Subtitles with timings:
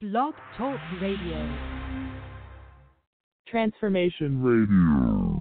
[0.00, 1.46] Blog Talk Radio.
[3.46, 5.39] Transformation Radio.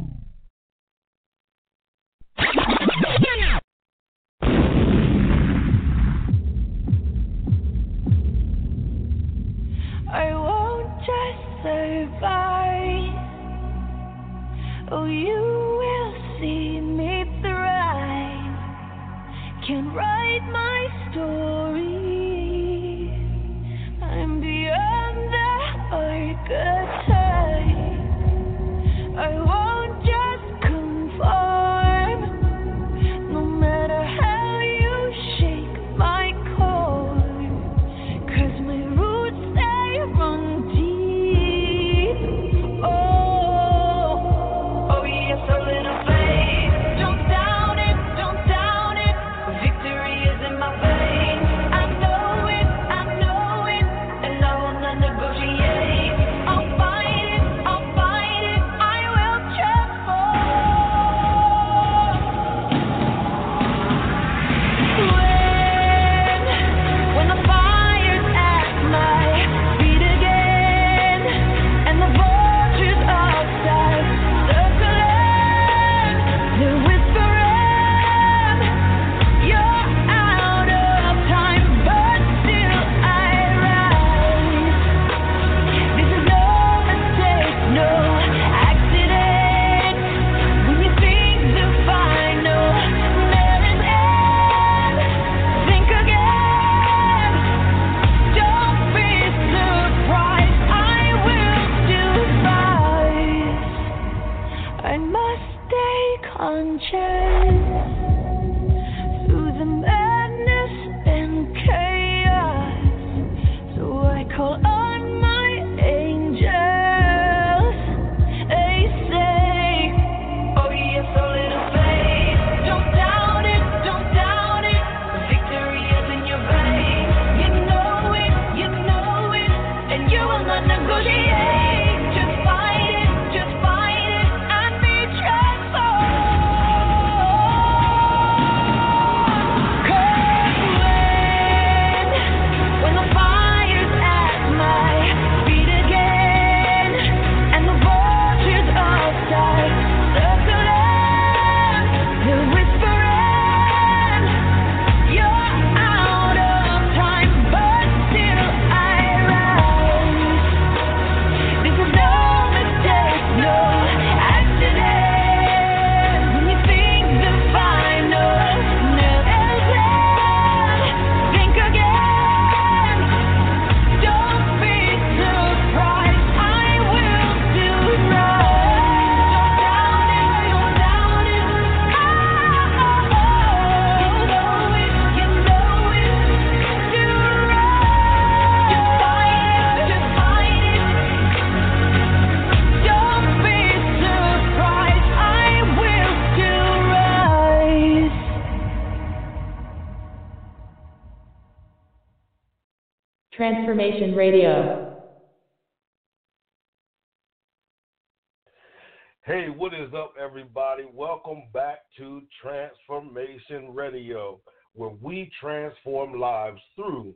[209.29, 210.85] Hey, what is up, everybody?
[210.91, 214.41] Welcome back to Transformation Radio,
[214.73, 217.13] where we transform lives through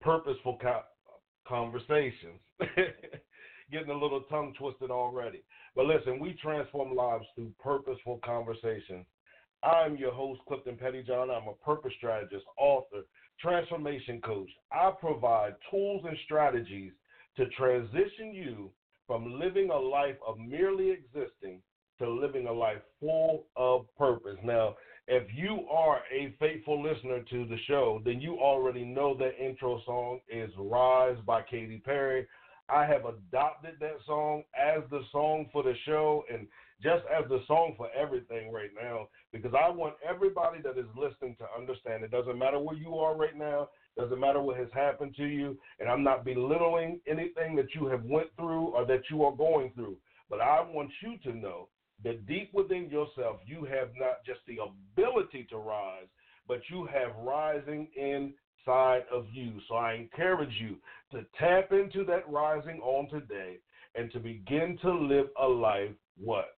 [0.00, 0.84] purposeful co-
[1.44, 2.38] conversations.
[3.72, 5.42] Getting a little tongue twisted already.
[5.74, 9.04] But listen, we transform lives through purposeful conversations.
[9.64, 11.36] I'm your host, Clifton Pettyjohn.
[11.36, 13.02] I'm a purpose strategist, author,
[13.40, 14.50] transformation coach.
[14.70, 16.92] I provide tools and strategies
[17.36, 18.70] to transition you
[19.06, 21.60] from living a life of merely existing
[21.98, 24.36] to living a life full of purpose.
[24.44, 24.76] Now,
[25.08, 29.80] if you are a faithful listener to the show, then you already know that intro
[29.86, 32.26] song is Rise by Katy Perry.
[32.68, 36.48] I have adopted that song as the song for the show and
[36.82, 41.36] just as the song for everything right now because I want everybody that is listening
[41.38, 45.14] to understand it doesn't matter where you are right now, doesn't matter what has happened
[45.16, 49.24] to you, and I'm not belittling anything that you have went through or that you
[49.24, 49.96] are going through,
[50.28, 51.68] but I want you to know
[52.04, 56.08] that deep within yourself you have not just the ability to rise,
[56.46, 59.54] but you have rising inside of you.
[59.66, 60.76] So I encourage you
[61.12, 63.56] to tap into that rising on today
[63.94, 66.55] and to begin to live a life what?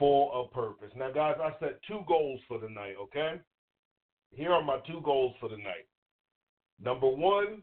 [0.00, 0.90] For a purpose.
[0.96, 3.34] Now, guys, I set two goals for the night, okay?
[4.30, 5.86] Here are my two goals for the night.
[6.82, 7.60] Number one,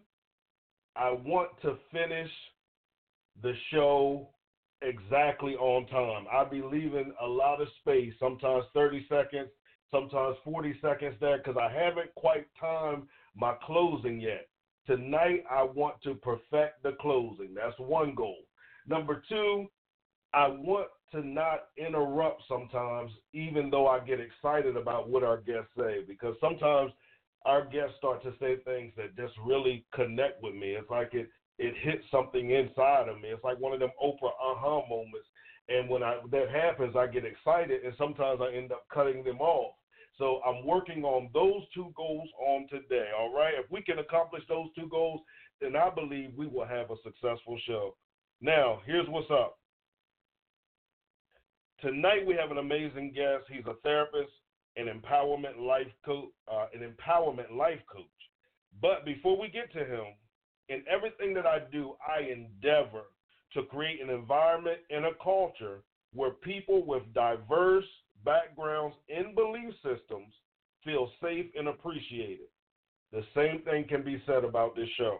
[0.95, 2.29] I want to finish
[3.41, 4.29] the show
[4.83, 6.27] exactly on time.
[6.31, 9.49] I be leaving a lot of space, sometimes 30 seconds,
[9.89, 14.47] sometimes 40 seconds there, because I haven't quite timed my closing yet.
[14.85, 17.55] Tonight, I want to perfect the closing.
[17.55, 18.37] That's one goal.
[18.87, 19.65] Number two,
[20.35, 25.71] I want to not interrupt sometimes, even though I get excited about what our guests
[25.77, 26.91] say, because sometimes
[27.45, 30.71] our guests start to say things that just really connect with me.
[30.71, 33.29] It's like it it hits something inside of me.
[33.29, 35.27] It's like one of them Oprah aha moments.
[35.69, 39.39] And when I that happens, I get excited, and sometimes I end up cutting them
[39.39, 39.75] off.
[40.17, 43.09] So I'm working on those two goals on today.
[43.17, 45.21] All right, if we can accomplish those two goals,
[45.61, 47.95] then I believe we will have a successful show.
[48.41, 49.57] Now, here's what's up.
[51.81, 53.43] Tonight we have an amazing guest.
[53.47, 54.31] He's a therapist,
[54.77, 58.05] an empowerment life coach, uh, an empowerment life coach.
[58.81, 60.05] But before we get to him,
[60.69, 63.03] in everything that I do, I endeavor
[63.53, 65.81] to create an environment and a culture
[66.13, 67.85] where people with diverse
[68.25, 70.33] backgrounds and belief systems
[70.83, 72.47] feel safe and appreciated.
[73.11, 75.19] The same thing can be said about this show.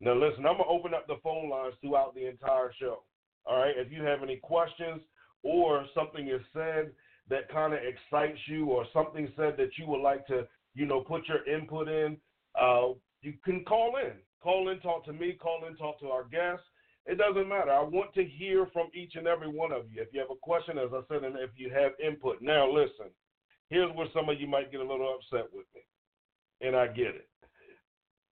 [0.00, 3.02] Now, listen, I'm going to open up the phone lines throughout the entire show.
[3.44, 5.00] All right, if you have any questions
[5.42, 6.92] or something is said
[7.28, 11.00] that kind of excites you or something said that you would like to, you know,
[11.00, 12.16] put your input in,
[12.60, 12.88] uh,
[13.22, 14.12] you can call in.
[14.40, 16.64] Call in, talk to me, call in, talk to our guests.
[17.06, 17.70] It doesn't matter.
[17.70, 20.02] I want to hear from each and every one of you.
[20.02, 22.40] If you have a question, as I said, and if you have input.
[22.40, 23.10] Now, listen,
[23.68, 25.80] here's where some of you might get a little upset with me,
[26.60, 27.28] and I get it.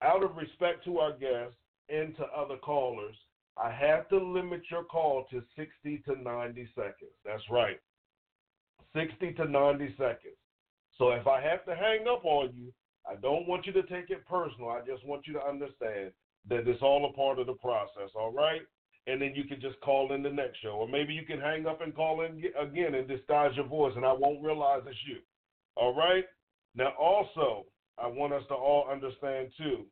[0.03, 1.56] Out of respect to our guests
[1.88, 3.17] and to other callers,
[3.56, 7.12] I have to limit your call to 60 to 90 seconds.
[7.25, 7.81] That's right.
[8.94, 10.37] 60 to 90 seconds.
[10.99, 12.73] So if I have to hang up on you,
[13.11, 14.70] I don't want you to take it personal.
[14.70, 16.12] I just want you to understand
[16.49, 18.62] that it's all a part of the process, all right?
[19.06, 20.70] And then you can just call in the next show.
[20.70, 24.05] Or maybe you can hang up and call in again and disguise your voice, and
[24.05, 25.19] I won't realize it's you,
[25.76, 26.25] all right?
[26.75, 27.67] Now, also,
[27.99, 29.87] I want us to all understand, too,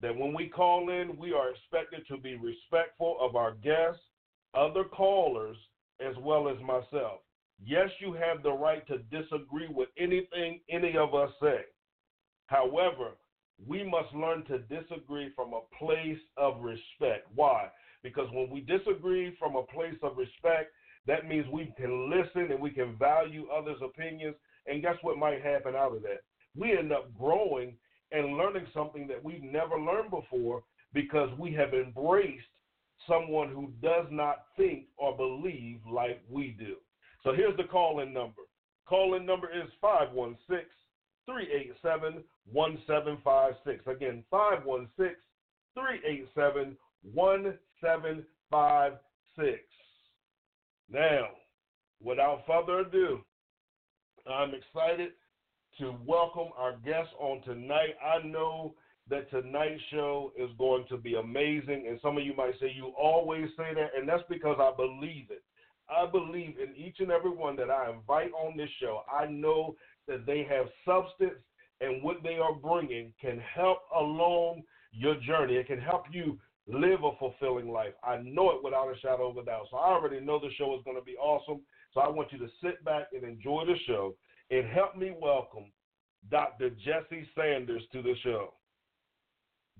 [0.00, 4.02] that when we call in, we are expected to be respectful of our guests,
[4.54, 5.56] other callers,
[6.00, 7.20] as well as myself.
[7.64, 11.60] Yes, you have the right to disagree with anything any of us say.
[12.46, 13.12] However,
[13.66, 17.28] we must learn to disagree from a place of respect.
[17.34, 17.68] Why?
[18.02, 20.72] Because when we disagree from a place of respect,
[21.06, 24.34] that means we can listen and we can value others' opinions.
[24.66, 26.22] And guess what might happen out of that?
[26.56, 27.76] We end up growing
[28.14, 30.62] and learning something that we've never learned before
[30.92, 32.46] because we have embraced
[33.08, 36.76] someone who does not think or believe like we do.
[37.24, 38.42] So here's the call in number.
[38.86, 40.68] Call in number is 516
[41.26, 42.22] 387
[42.52, 43.86] 1756.
[43.86, 45.16] Again, 516
[45.74, 46.76] 387
[47.12, 49.58] 1756.
[50.90, 51.28] Now,
[52.02, 53.20] without further ado,
[54.30, 55.12] I'm excited
[55.78, 57.96] to welcome our guests on tonight.
[58.04, 58.74] I know
[59.10, 62.92] that tonight's show is going to be amazing, and some of you might say you
[62.98, 65.42] always say that, and that's because I believe it.
[65.90, 69.02] I believe in each and every one that I invite on this show.
[69.12, 69.76] I know
[70.08, 71.40] that they have substance
[71.80, 74.62] and what they are bringing can help along
[74.92, 75.56] your journey.
[75.56, 77.92] It can help you live a fulfilling life.
[78.02, 79.66] I know it without a shadow of a doubt.
[79.70, 81.60] So I already know the show is going to be awesome.
[81.92, 84.14] So I want you to sit back and enjoy the show
[84.54, 85.64] and help me welcome
[86.30, 86.70] Dr.
[86.70, 88.54] Jesse Sanders to the show.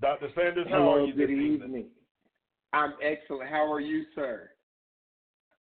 [0.00, 0.28] Dr.
[0.34, 1.52] Sanders, how Hello, are you good this evening?
[1.52, 1.86] evening.
[2.72, 3.48] I'm excellent.
[3.48, 4.50] How are you, sir?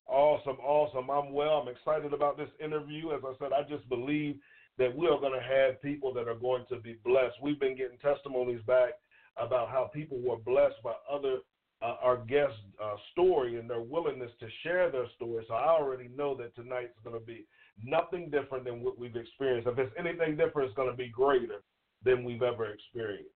[0.05, 1.09] Awesome, awesome.
[1.09, 1.53] I'm well.
[1.53, 3.11] I'm excited about this interview.
[3.11, 4.35] As I said, I just believe
[4.77, 7.35] that we are going to have people that are going to be blessed.
[7.41, 8.91] We've been getting testimonies back
[9.37, 11.37] about how people were blessed by other
[11.81, 15.45] uh, our guest uh, story and their willingness to share their story.
[15.47, 17.45] So I already know that tonight's going to be
[17.83, 19.67] nothing different than what we've experienced.
[19.67, 21.63] If it's anything different, it's going to be greater
[22.03, 23.29] than we've ever experienced.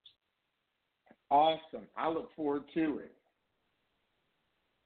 [1.30, 1.88] Awesome.
[1.98, 3.16] I look forward to it.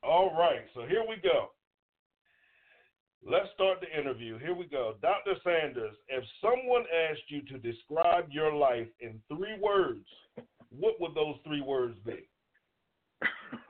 [0.04, 1.50] All right, so here we go.
[3.26, 4.38] Let's start the interview.
[4.38, 4.94] Here we go.
[5.02, 5.34] Dr.
[5.44, 10.06] Sanders, if someone asked you to describe your life in three words,
[10.70, 12.30] what would those three words be?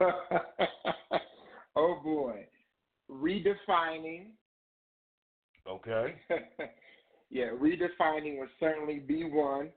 [1.76, 2.46] oh boy.
[3.10, 4.26] Redefining.
[5.68, 6.14] Okay.
[7.30, 9.70] yeah, redefining would certainly be one.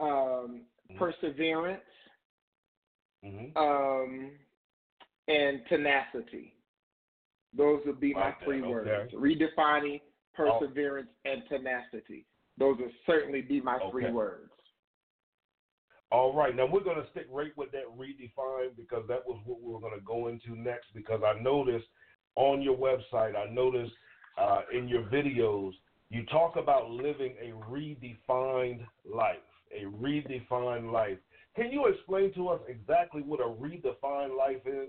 [0.00, 0.98] Um, Mhm.
[0.98, 1.82] perseverance
[3.22, 4.32] hmm um,
[5.28, 6.54] and tenacity.
[7.56, 8.70] Those would be my that, three okay.
[8.70, 9.12] words.
[9.12, 10.00] Redefining,
[10.34, 12.26] perseverance, and tenacity.
[12.58, 14.12] Those would certainly be my three Okay.
[14.12, 14.50] words.
[16.12, 19.62] All right, now we're going to stick right with that redefine because that was what
[19.62, 20.92] we were going to go into next.
[20.92, 21.86] Because I noticed
[22.34, 23.92] on your website, I noticed
[24.40, 25.72] uh, in your videos,
[26.10, 29.36] you talk about living a redefined life,
[29.72, 31.18] a redefined life.
[31.56, 34.88] Can you explain to us exactly what a redefined life is?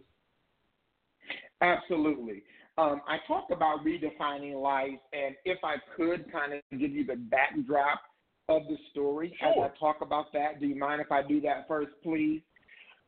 [1.61, 2.43] Absolutely.
[2.77, 7.15] Um, I talk about redefining life, and if I could kind of give you the
[7.15, 8.01] backdrop
[8.49, 9.65] of the story Sure.
[9.65, 12.41] as I talk about that, do you mind if I do that first, please?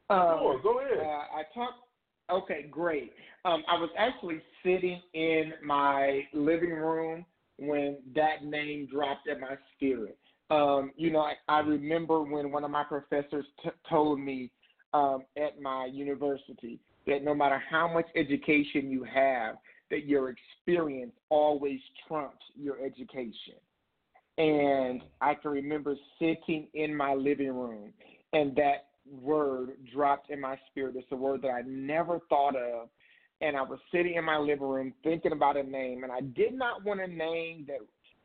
[0.10, 1.00] Um, Sure, go ahead.
[1.00, 1.74] Uh, I talk.
[2.30, 3.14] Okay, great.
[3.46, 7.26] Um, I was actually sitting in my living room
[7.58, 10.18] when that name dropped in my spirit.
[10.50, 14.50] Um, you know, I, I remember when one of my professors t- told me
[14.94, 19.56] um, at my university that no matter how much education you have,
[19.90, 23.56] that your experience always trumps your education.
[24.38, 27.94] And I can remember sitting in my living room
[28.32, 28.88] and that
[29.22, 30.96] word dropped in my spirit.
[30.98, 32.90] It's a word that I never thought of.
[33.44, 36.54] And I was sitting in my living room thinking about a name, and I did
[36.54, 37.80] not want a name that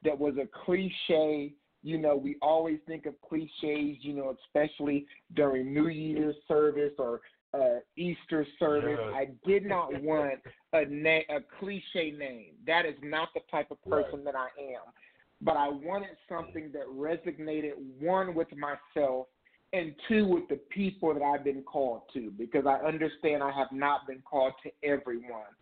[0.04, 1.52] that was a cliche.
[1.82, 7.20] You know, we always think of cliches, you know, especially during New Year's service or
[7.54, 8.98] uh, Easter service.
[9.00, 9.14] Yes.
[9.14, 10.40] I did not want
[10.72, 12.52] a na- a cliche name.
[12.66, 14.92] That is not the type of person that I am.
[15.40, 19.26] But I wanted something that resonated one with myself
[19.72, 23.72] and two with the people that I've been called to because I understand I have
[23.72, 25.52] not been called to everyone.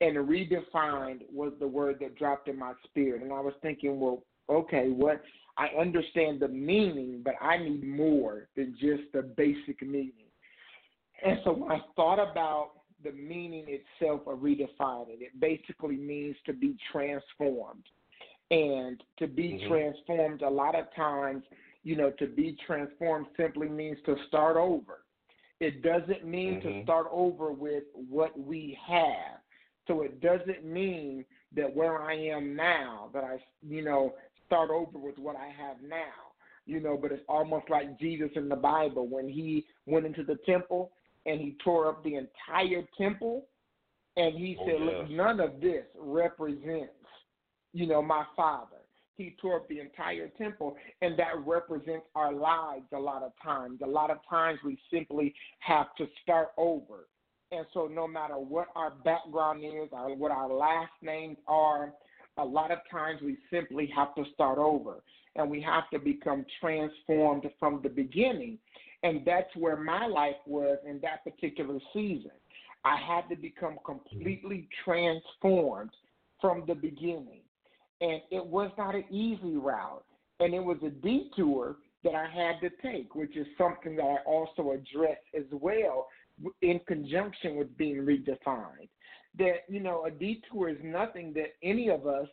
[0.00, 3.22] And redefined was the word that dropped in my spirit.
[3.22, 5.22] And I was thinking, well, okay, what
[5.58, 10.12] I understand the meaning, but I need more than just the basic meaning.
[11.24, 12.70] And so when I thought about
[13.04, 17.84] the meaning itself of redefining, it basically means to be transformed.
[18.50, 19.68] And to be Mhm.
[19.68, 21.44] transformed, a lot of times,
[21.82, 25.04] you know, to be transformed simply means to start over.
[25.60, 26.82] It doesn't mean to Mhm.
[26.84, 29.40] start over with what we have.
[29.86, 34.14] So it doesn't mean that where I am now, that I, you know,
[34.46, 36.32] start over with what I have now.
[36.66, 40.36] You know, but it's almost like Jesus in the Bible when he went into the
[40.46, 40.92] temple
[41.26, 43.48] and he tore up the entire temple
[44.16, 44.80] and he Oh, said.
[44.80, 46.92] Look, none of this represents,
[47.72, 48.79] you know, my father.
[49.16, 53.80] He tore up the entire temple, and that represents our lives a lot of times.
[53.84, 57.06] A lot of times we simply have to start over.
[57.52, 61.92] And so, no matter what our background is, or what our last names are,
[62.38, 65.02] a lot of times we simply have to start over.
[65.36, 68.58] And we have to become transformed from the beginning.
[69.02, 72.32] And that's where my life was in that particular season.
[72.84, 75.90] I had to become completely transformed
[76.40, 77.39] from the beginning.
[78.00, 80.04] And it was not an easy route.
[80.40, 84.16] And it was a detour that I had to take, which is something that I
[84.26, 86.08] also address as well
[86.62, 88.88] in conjunction with being redefined.
[89.38, 92.26] That, you know, a detour is nothing that any of us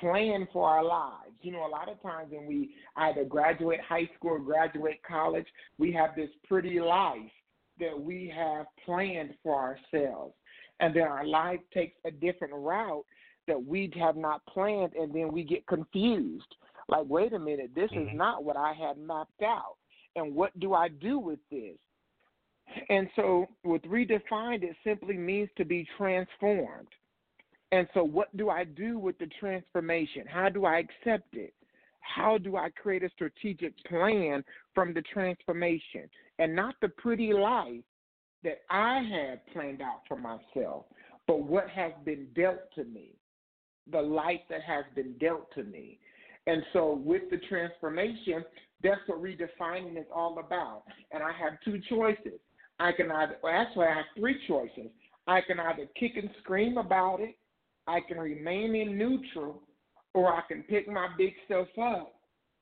[0.00, 1.34] plan for our lives.
[1.42, 5.46] You know, a lot of times when we either graduate high school or graduate college,
[5.78, 7.30] we have this pretty life
[7.78, 10.34] that we have planned for ourselves.
[10.80, 13.04] And then our life takes a different route
[13.46, 16.56] that we have not planned, and then we get confused.
[16.88, 18.14] Like, wait a minute, this is Mhm.
[18.14, 19.76] not what I had mapped out.
[20.16, 21.78] And what do I do with this?
[22.88, 26.88] And so, with redefined, it simply means to be transformed.
[27.70, 30.26] And so, what do I do with the transformation?
[30.26, 31.54] How do I accept it?
[32.00, 34.44] How do I create a strategic plan
[34.74, 37.82] from the transformation and not the pretty life
[38.42, 40.86] that I had planned out for myself,
[41.26, 43.14] but what has been dealt to me,
[43.90, 45.98] the life that has been dealt to me.
[46.46, 48.44] And so, with the transformation,
[48.82, 50.82] that's what redefining is all about.
[51.12, 52.40] And I have two choices.
[52.80, 54.90] I can either, well, actually, I have three choices.
[55.26, 57.36] I can either kick and scream about it,
[57.86, 59.62] I can remain in neutral,
[60.14, 62.14] or I can pick my big self up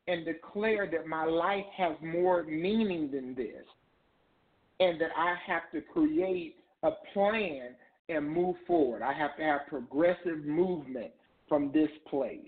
[0.09, 3.65] and declare that my life has more meaning than this,
[4.79, 7.71] and that I have to create a plan
[8.11, 9.03] and move forward.
[9.03, 11.13] I have to have progressive movement
[11.49, 12.41] from this place.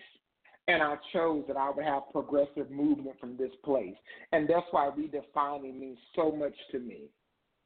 [0.68, 3.96] And I chose that I would have progressive movement from this place.
[4.32, 7.10] And that's why redefining means so much to me.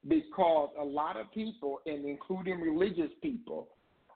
[0.07, 3.69] Because a lot of people, and including religious people,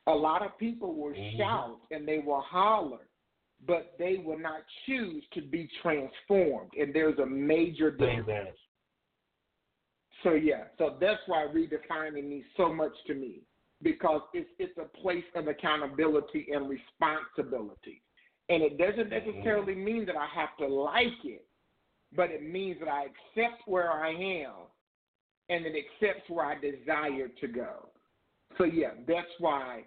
[0.07, 1.37] a lot of people will Mhm.
[1.37, 3.07] shout and they will holler,
[3.65, 6.73] but they will not choose to be transformed.
[6.73, 8.27] And there's a major difference.
[8.27, 8.53] Amen.
[10.23, 13.41] So yeah, so that's why redefining means so much to me
[13.83, 18.01] because it's it's a place of accountability and responsibility,
[18.49, 21.45] and it doesn't necessarily mean that I have to like it,
[22.15, 24.53] but it means that I accept where I am
[25.51, 27.89] and it accepts where I desire to go.
[28.57, 29.83] So, yeah, that's why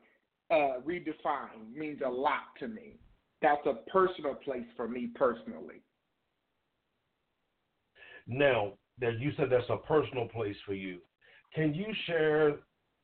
[0.51, 2.99] uh, redefine means a lot to me.
[3.41, 5.83] That's a personal place for me personally.
[8.27, 10.99] Now, that you said that's a personal place for you.
[11.55, 12.57] Can you share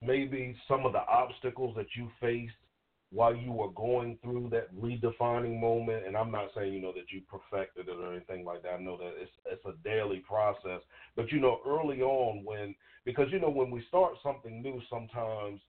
[0.02, 2.54] maybe some of the obstacles that you faced
[3.12, 6.06] while you were going through that redefining moment?
[6.06, 8.74] And I'm not saying you know that you perfected it or anything like that.
[8.74, 10.80] I know that it's it's a daily process,
[11.16, 15.60] but you know early on when because you know when we start something new, sometimes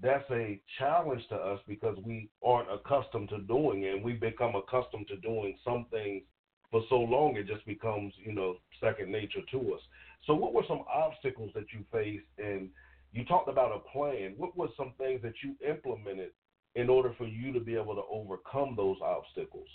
[0.00, 4.54] that's a challenge to us because we aren't accustomed to doing it and we become
[4.54, 6.22] accustomed to doing some things
[6.70, 9.80] for so long it just becomes you know second nature to us
[10.26, 12.68] so what were some obstacles that you faced and
[13.12, 16.30] you talked about a plan what were some things that you implemented
[16.74, 19.68] in order for you to be able to overcome those obstacles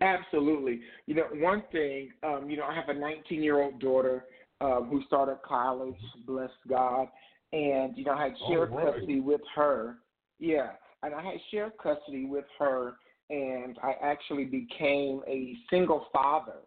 [0.00, 0.80] Absolutely.
[1.06, 4.24] You know, one thing, um, you know, I have a 19 year old daughter
[4.60, 5.94] um, who started college,
[6.26, 7.08] bless God,
[7.52, 8.92] and you know, I had shared right.
[8.92, 9.98] custody with her.
[10.40, 10.70] Yeah,
[11.02, 12.94] and I had shared custody with her,
[13.30, 16.58] and I actually became a single father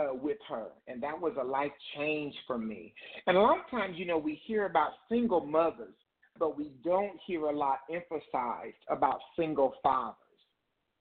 [0.00, 2.94] uh, with her, and that was a life change for me.
[3.26, 5.94] And a lot of times, you know, we hear about single mothers,
[6.38, 10.16] but we don't hear a lot emphasized about single fathers.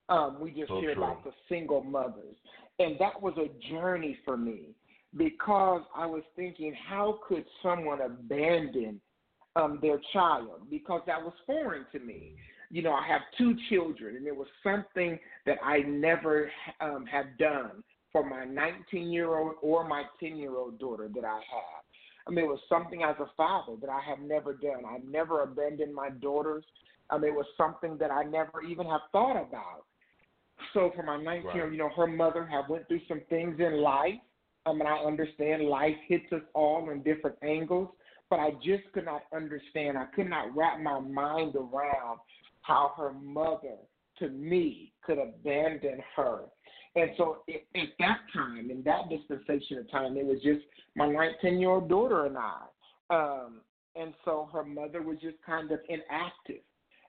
[0.09, 1.03] Um, we just So hear true.
[1.03, 2.35] about the single mothers,
[2.79, 4.75] and that was a journey for me
[5.15, 8.99] because I was thinking, how could someone abandon
[9.55, 10.67] um, their child?
[10.69, 12.35] Because that was foreign to me.
[12.71, 16.51] You know, I have two children, and it was something that I never
[16.81, 21.25] um, have done for my 19 year old or my 10 year old daughter that
[21.25, 21.83] I have.
[22.27, 24.83] I mean, it was something as a father that I have never done.
[24.87, 26.63] I've never abandoned my daughters.
[27.09, 29.85] I mean, it was something that I never even have thought about.
[30.73, 33.59] So for my 19 year old, you know, her mother have went through some things
[33.59, 34.19] in life.
[34.65, 37.89] I mean, I understand life hits us all in different angles,
[38.29, 39.97] but I just could not understand.
[39.97, 42.19] I could not wrap my mind around
[42.61, 43.77] how her mother,
[44.19, 46.41] to me, could abandon her.
[46.95, 50.61] And so at, at that time, in that dispensation of time, it was just
[50.95, 52.61] my 19 year old daughter and I.
[53.09, 53.61] Um,
[53.95, 56.63] and so her mother was just kind of inactive.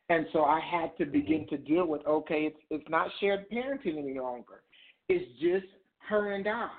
[0.09, 3.99] And so I had to begin to deal with okay, it's it's not shared parenting
[3.99, 4.63] any longer.
[5.09, 5.67] It's just
[6.09, 6.71] her and I.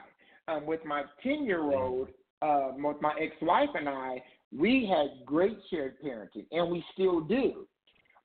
[0.48, 2.10] Um, with my ten year old,
[2.42, 4.22] uh, with my ex wife and I,
[4.56, 7.68] we had great shared parenting, and we still do.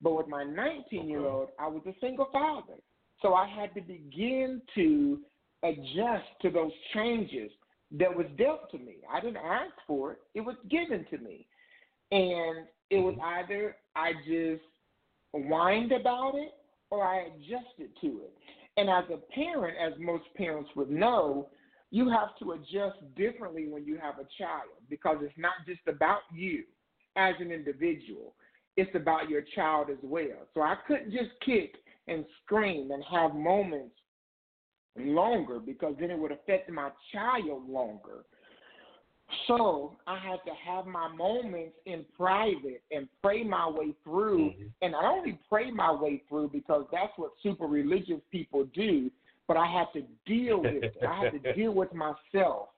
[0.02, 2.74] But with my 19 year old, I was a single father.
[3.26, 5.18] So I had to begin to
[5.64, 7.50] adjust to those changes
[7.98, 8.98] that was dealt to me.
[9.12, 11.48] I didn't ask for it, it was given to me.
[12.12, 13.24] And it was mm-hmm.
[13.24, 14.62] either I just
[15.32, 16.52] whined about it
[16.90, 18.32] or I adjusted to it.
[18.76, 21.48] And as a parent, as most parents would know,
[21.90, 26.20] you have to adjust differently when you have a child because it's not just about
[26.32, 26.62] you
[27.16, 28.34] as an individual,
[28.76, 30.46] it's about your child as well.
[30.54, 31.74] So I couldn't just kick
[32.08, 33.94] and scream and have moments
[34.98, 38.24] longer because then it would affect my child longer.
[39.48, 44.50] So I had to have my moments in private and pray my way through.
[44.50, 44.70] Mhm.
[44.82, 49.10] And I only pray my way through because that's what super religious people do.
[49.48, 50.96] But I had to deal with it.
[51.02, 52.68] I had to deal with myself.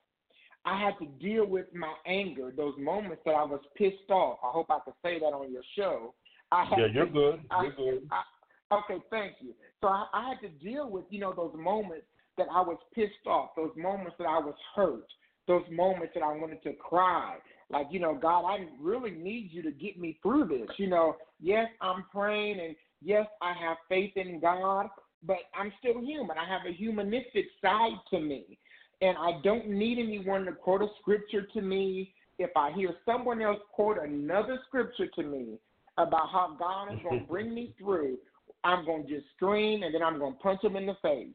[0.65, 4.39] I had to deal with my anger, those moments that I was pissed off.
[4.43, 6.13] I hope I could say that on your show.
[6.51, 8.23] I yeah you're to- good you're good I,
[8.71, 9.53] okay, thank you.
[9.81, 12.05] So I, I had to deal with, you know, those moments
[12.37, 15.05] that I was pissed off, those moments that I was hurt,
[15.47, 17.37] those moments that I wanted to cry.
[17.69, 20.69] Like, you know, God, I really need you to get me through this.
[20.77, 24.87] You know, yes, I'm praying and yes, I have faith in God,
[25.23, 26.37] but I'm still human.
[26.37, 28.57] I have a humanistic side to me.
[29.01, 32.13] And I don't need anyone to quote a scripture to me.
[32.37, 35.57] If I hear someone else quote another scripture to me
[35.97, 38.17] about how God is going to bring me through,
[38.63, 41.33] I'm going to just scream and then I'm going to punch them in the face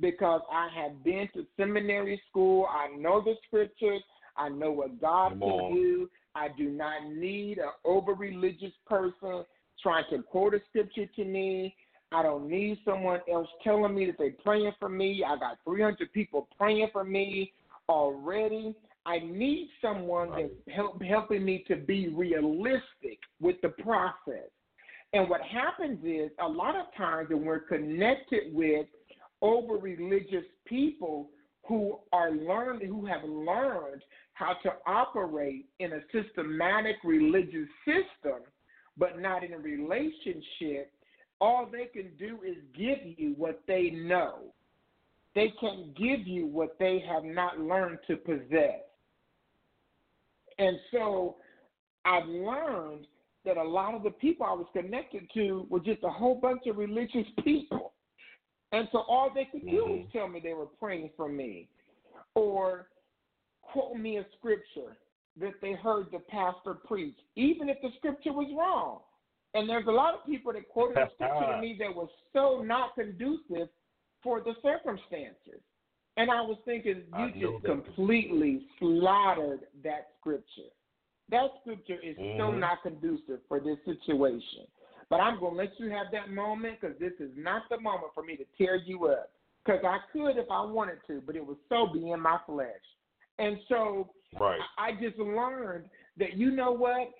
[0.00, 2.66] because I have been to seminary school.
[2.70, 4.02] I know the scriptures.
[4.36, 5.74] I know what God Come can on.
[5.74, 6.10] do.
[6.34, 9.44] I do not need an over religious person
[9.82, 11.74] trying to quote a scripture to me.
[12.12, 15.24] I don't need someone else telling me that they're praying for me.
[15.26, 17.52] I got 300 people praying for me
[17.88, 18.74] already.
[19.06, 20.50] I need someone Right.
[20.66, 24.50] that's help, helping me to be realistic with the process.
[25.12, 28.86] And what happens is a lot of times when we're connected with
[29.40, 31.30] over religious people
[31.66, 34.02] who are learned who have learned
[34.34, 38.40] how to operate in a systematic religious system,
[38.98, 40.92] but not in a relationship,
[41.40, 44.52] all they can do is give you what they know.
[45.34, 48.80] they can give you what they have not learned to possess.
[50.58, 51.36] And so
[52.06, 53.06] I've learned
[53.46, 56.66] that a lot of the people I was connected to were just a whole bunch
[56.66, 57.94] of religious people.
[58.72, 61.68] And so all they could do was tell me they were praying for me
[62.34, 62.88] or
[63.62, 64.96] quote me a scripture
[65.40, 69.00] that they heard the pastor preach, even if the scripture was wrong.
[69.54, 72.62] And there's a lot of people that quoted a scripture to me that was so
[72.62, 73.68] not conducive
[74.22, 75.62] for the circumstances.
[76.16, 80.72] And I was thinking, you just completely slaughtered that scripture.
[81.28, 82.60] That scripture is so Mhm.
[82.60, 84.66] not conducive for this situation.
[85.08, 88.12] But I'm going to let you have that moment because this is not the moment
[88.14, 89.30] for me to tear you up.
[89.64, 92.68] Because I could if I wanted to, but it was so be in my flesh.
[93.38, 94.60] And so Right.
[94.78, 97.12] I just learned that you know what?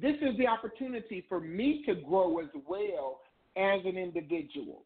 [0.00, 3.20] This is the opportunity for me to grow as well
[3.56, 4.84] as an individual.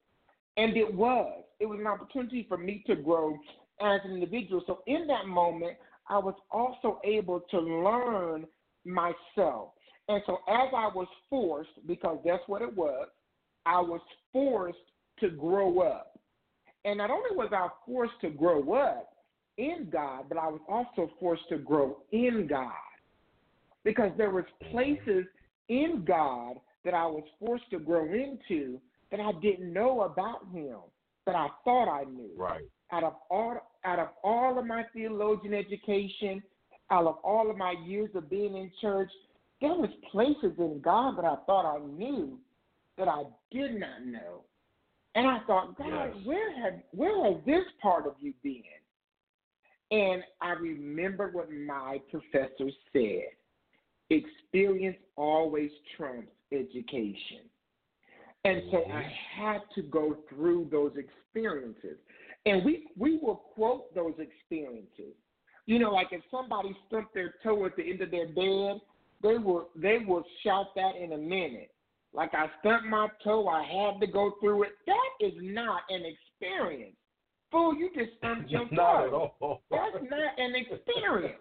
[0.57, 1.45] And it was.
[1.61, 3.37] It was an opportunity for me to grow
[3.81, 4.63] as an individual.
[4.67, 5.77] So in that moment,
[6.09, 8.47] I was also able to learn
[8.87, 9.71] myself.
[10.09, 13.09] And so as I was forced, because that's what it was,
[13.65, 14.01] I was
[14.33, 14.79] forced
[15.21, 16.19] to grow up.
[16.85, 19.11] And not only was I forced to grow up
[19.59, 22.71] in God, but I was also forced to grow in God.
[23.83, 25.25] Because there was places
[25.69, 30.79] in God that I was forced to grow into that I didn't know about him,
[31.25, 32.69] that I thought I knew Right.
[32.93, 36.43] out of all out of all of my theologian education,
[36.91, 39.11] out of all of my years of being in church,
[39.61, 42.39] there was places in God that I thought I knew
[42.99, 44.45] that I did not know.
[45.15, 46.27] And I thought, God, Yes.
[46.27, 48.63] where have where has this part of you been?
[49.91, 53.31] And I remember what my professor said.
[54.11, 57.49] Experience always trumps education.
[58.45, 59.43] And so I mm-hmm.
[59.43, 61.99] had to go through those experiences.
[62.45, 65.15] And we we will quote those experiences.
[65.67, 68.81] You know, like if somebody stumped their toe at the end of their bed,
[69.23, 71.71] they will they will shout that in a minute.
[72.13, 74.71] Like I stumped my toe, I had to go through it.
[74.87, 76.97] That is not an experience.
[77.51, 79.33] Fool, you just stumped your Not at toe.
[79.41, 79.63] all.
[79.71, 81.39] That's not an experience.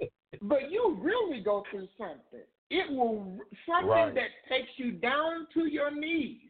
[0.42, 2.46] But you really go through something.
[2.70, 4.14] It will something Right.
[4.14, 6.40] that takes you down to your knees.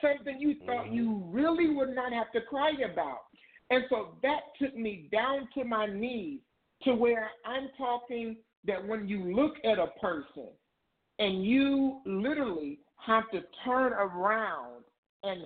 [0.00, 0.94] Something you thought mm-hmm.
[0.94, 3.26] you really would not have to cry about.
[3.74, 6.38] And so that took me down to my knees
[6.84, 10.50] to where I'm talking that when you look at a person
[11.18, 14.84] and you literally have to turn around
[15.24, 15.40] and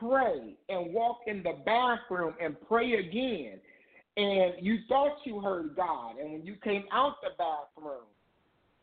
[0.00, 3.60] pray and walk in the bathroom and pray again
[4.16, 8.06] and you thought you heard God, and when you came out the bathroom,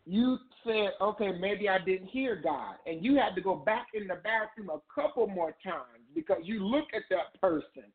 [0.06, 4.08] you said, okay, maybe I didn't hear God, and you had to go back in
[4.08, 7.92] the bathroom a couple more times because you look at that person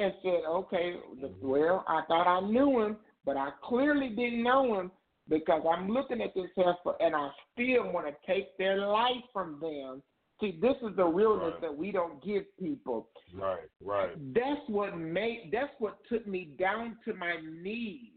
[0.00, 0.94] and said, okay,
[1.42, 4.90] well, I thought I knew him, but I clearly didn't know him
[5.28, 9.58] because I'm looking at this heifer and I still want to take their life from
[9.60, 10.02] them.
[10.40, 11.60] See, this is the realness Right.
[11.60, 13.68] that we don't give people Right.
[13.84, 14.34] Right.
[14.34, 18.12] that's what made that's what took me down to my knees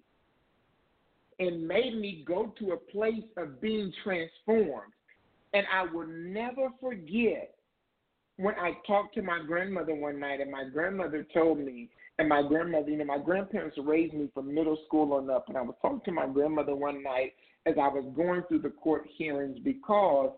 [1.39, 4.93] and made me go to a place of being transformed
[5.54, 7.56] and i will never forget
[8.38, 12.41] when i talked to my grandmother one night and my grandmother told me and my
[12.41, 15.76] grandmother you know my grandparents raised me from middle school on up and i was
[15.82, 17.34] talking to my grandmother one night
[17.65, 20.32] as i was going through the court hearings because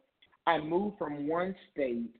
[0.48, 2.12] i moved from one state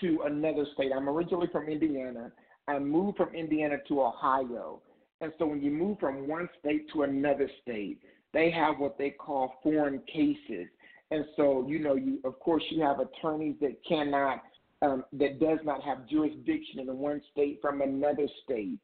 [0.00, 0.92] to another state.
[0.94, 2.32] I'm originally from Indiana.
[2.68, 4.80] I moved from Indiana to Ohio.
[5.20, 7.98] And so when you move from one state to another state,
[8.32, 10.68] they have what they call foreign cases.
[11.10, 14.42] And so, you know, you of course you have attorneys that cannot
[14.82, 18.78] um, that does not have jurisdiction in one state from another state.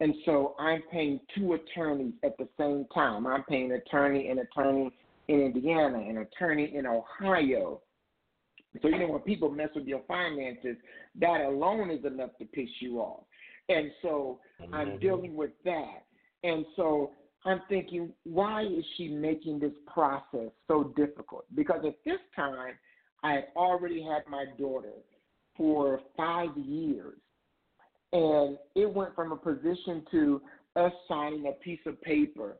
[0.00, 3.26] And so I'm paying two attorneys at the same time.
[3.26, 4.90] I'm paying an attorney, an attorney
[5.28, 7.80] in Indiana, an attorney in Ohio.
[8.82, 10.76] So you know when people mess with your finances,
[11.18, 13.24] that alone is enough to piss you off.
[13.68, 14.40] And so
[14.72, 15.00] I'm Mhm.
[15.00, 16.04] dealing with that.
[16.44, 17.12] And so
[17.44, 21.46] I'm thinking, why is she making this process so difficult?
[21.54, 22.78] Because at this time,
[23.22, 24.92] I had already had my daughter
[25.56, 27.18] for five years.
[28.12, 30.42] And it went from a position to
[30.76, 32.56] us signing a piece of paper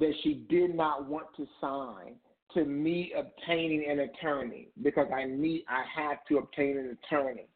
[0.00, 2.14] that she did not want to sign
[2.54, 7.46] to me obtaining an attorney because I need I had to obtain an attorney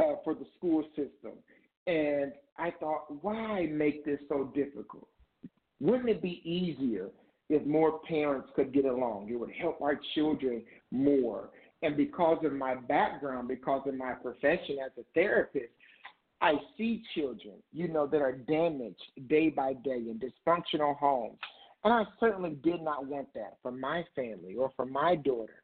[0.00, 1.32] uh, for the school system,
[1.86, 5.08] and I thought, why make this so difficult?
[5.80, 7.08] Wouldn't it be easier
[7.48, 9.28] if more parents could get along?
[9.30, 11.50] It would help our children more.
[11.82, 15.72] And because of my background, because of my profession as a therapist,
[16.40, 21.38] I see children, you know, that are damaged day by day in dysfunctional homes.
[21.84, 25.62] And I certainly did not want that for my family or for my daughter.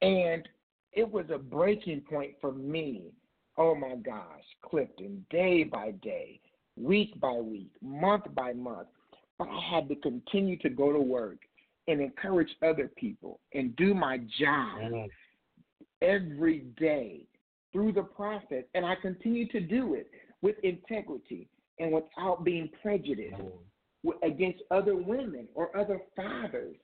[0.00, 0.48] And
[0.92, 3.12] it was a breaking point for me.
[3.58, 6.40] Oh my gosh, Clifton, day by day,
[6.76, 8.88] week by week, month by month.
[9.38, 11.38] But I had to continue to go to work
[11.88, 15.08] and encourage other people and do my job.
[16.02, 17.22] Every day
[17.72, 18.64] through the process.
[18.74, 20.10] And I continue to do it
[20.42, 23.40] with integrity and without being prejudiced
[24.22, 26.76] against other women or other fathers.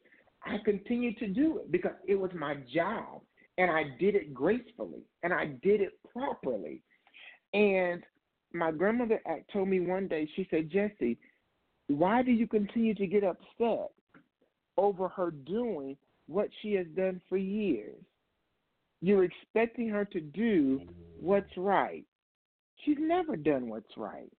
[0.44, 3.22] I continue to do it because it was my job
[3.58, 6.80] and I did it gracefully and I did it properly.
[7.52, 8.02] And
[8.52, 9.20] my grandmother
[9.52, 11.18] told me one day, she said, Jesse,
[11.88, 13.90] why do you continue to get upset
[14.76, 17.96] over her doing what she has done for years?
[19.00, 20.90] You're expecting her to do mm-hmm.
[21.20, 22.04] what's right.
[22.84, 24.30] She's never done what's right.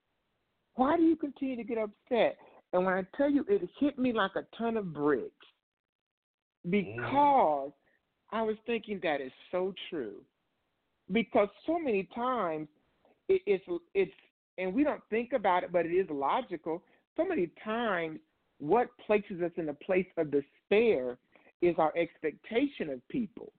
[0.76, 2.38] Why do you continue to get upset?
[2.72, 5.34] And when I tell you, it hit me like a ton of bricks
[6.70, 7.74] because mm.
[8.32, 10.22] I was thinking that is so true.
[11.12, 12.68] Because so many times
[13.28, 14.12] it, it's it's
[14.58, 16.84] and we don't think about it, but it is logical.
[17.16, 18.20] So many times,
[18.60, 21.18] what places us in a place of despair
[21.62, 23.52] is our expectation of people.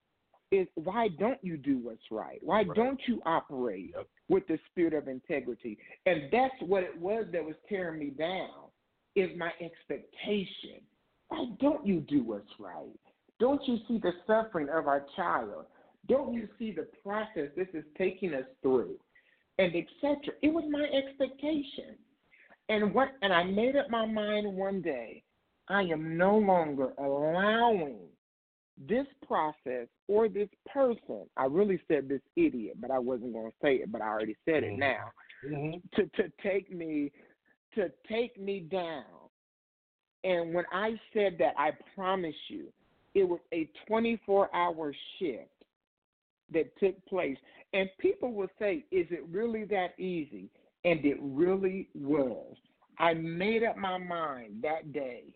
[0.51, 2.43] Is why don't you do what's right?
[2.43, 2.75] Why Right.
[2.75, 4.09] don't you operate Yep.
[4.29, 5.79] with the spirit of integrity?
[6.07, 8.71] And that's what it was that was tearing me down.
[9.15, 10.81] Is my expectation.
[11.29, 12.99] Why don't you do what's right?
[13.39, 15.67] Don't you see the suffering of our child?
[16.09, 18.99] Don't you see the process this is taking us through?
[19.59, 20.35] And etc.
[20.43, 21.97] It was my expectation.
[22.69, 25.23] And what and I made up my mind one day,
[25.69, 27.99] I am no longer allowing
[28.88, 33.77] this process or this person, I really said this idiot, but I wasn't gonna say
[33.77, 34.79] it, but I already said it Mhm.
[34.79, 35.12] now
[35.45, 35.90] Mhm.
[35.93, 37.12] to to take me
[37.75, 39.31] to take me down.
[40.25, 42.73] And when I said that, I promise you,
[43.14, 45.64] it was a 24-hour shift
[46.53, 47.38] that took place.
[47.73, 50.51] And people will say, "Is it really that easy?"
[50.85, 52.57] And it really was.
[52.99, 55.33] I made up my mind that day.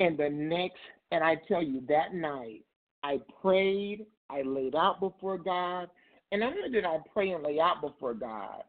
[0.00, 2.64] And the next, and I tell you, that night,
[3.02, 5.88] I prayed, I laid out before God.
[6.32, 8.62] And not only did I pray and lay out before God,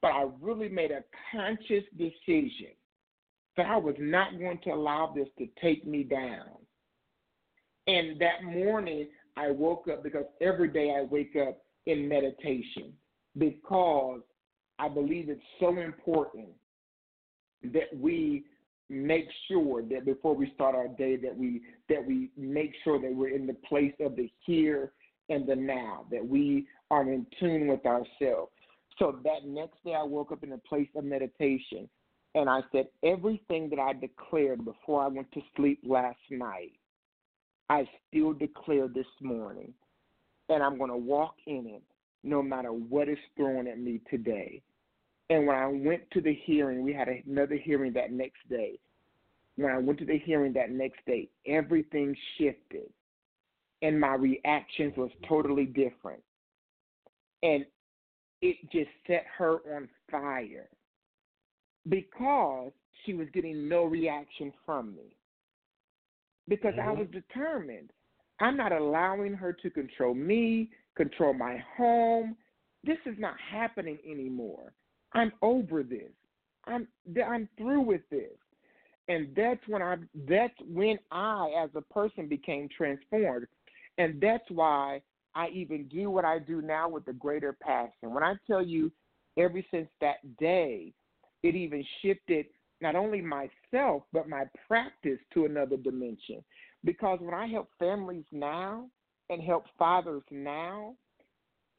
[0.00, 2.72] but I really made a conscious decision
[3.56, 6.46] that I was not going to allow this to take me down.
[7.86, 12.92] And that morning, I woke up because every day I wake up in meditation
[13.36, 14.20] because
[14.78, 16.48] I believe it's so important
[17.64, 18.44] that we
[18.90, 23.14] make sure that before we start our day that we that we make sure that
[23.14, 24.92] we're in the place of the here
[25.28, 28.50] and the now that we are in tune with ourselves.
[28.98, 31.88] So that next day i woke up in a place of meditation
[32.34, 36.72] and i said everything that i declared before i went to sleep last night
[37.70, 39.72] i still declare this morning.
[40.48, 41.82] And i'm going to walk in it
[42.24, 44.62] no matter what is thrown at me today
[45.30, 48.78] and when I went to the hearing, we had another hearing that next day.
[49.54, 52.90] When I went to the hearing that next day, everything shifted.
[53.80, 56.22] And my reactions was totally different.
[57.44, 57.64] And
[58.42, 60.68] it just set her on fire
[61.88, 62.72] because
[63.04, 65.16] she was getting no reaction from me.
[66.48, 66.98] Because I Mhm.
[66.98, 67.92] was determined.
[68.40, 72.36] I'm not allowing her to control me, control my home.
[72.82, 74.72] This is not happening anymore.
[75.12, 76.12] I'm over this.
[76.66, 76.86] I'm
[77.26, 78.30] I'm through with this.
[79.08, 79.96] And that's when I
[80.28, 83.46] that's when I as a person became transformed.
[83.98, 85.02] And that's why
[85.34, 88.14] I even do what I do now with a greater passion.
[88.14, 88.92] When I tell you
[89.36, 90.92] ever since that day,
[91.42, 92.46] it even shifted
[92.80, 96.42] not only myself but my practice to another dimension.
[96.84, 98.86] Because when I help families now
[99.28, 100.94] and help fathers now,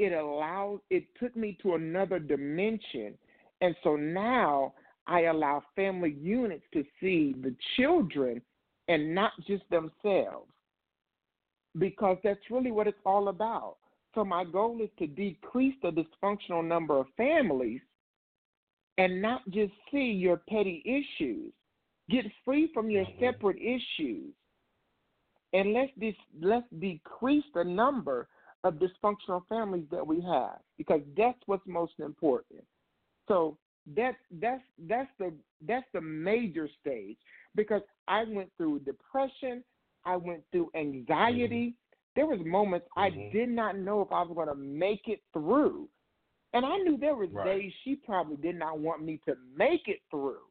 [0.02, 3.14] it allowed it took me to another dimension.
[3.62, 4.74] And so now
[5.08, 8.42] i allow family units to see the children
[8.88, 10.50] and not just themselves.
[11.78, 13.78] Because that's really what it's all about.
[14.16, 17.82] So my goal is to decrease the dysfunctional number of families
[18.98, 21.54] and not just see your petty issues.
[22.10, 23.24] Get free from your mm-hmm.
[23.24, 24.34] separate issues.
[25.54, 28.28] And let's dis- let's decrease the number
[28.64, 32.64] of dysfunctional families that we have because that's what's most important.
[33.28, 33.58] So
[33.96, 35.34] that's that's that's the
[35.68, 37.18] that's the major stage
[37.56, 39.64] because I went through depression,
[40.06, 41.74] I went through anxiety.
[42.16, 43.32] There was moments I Mhm.
[43.32, 45.90] did not know if I was going to make it through.
[46.54, 47.46] And I knew there was Right.
[47.46, 50.46] days she probably did not want me to make it through.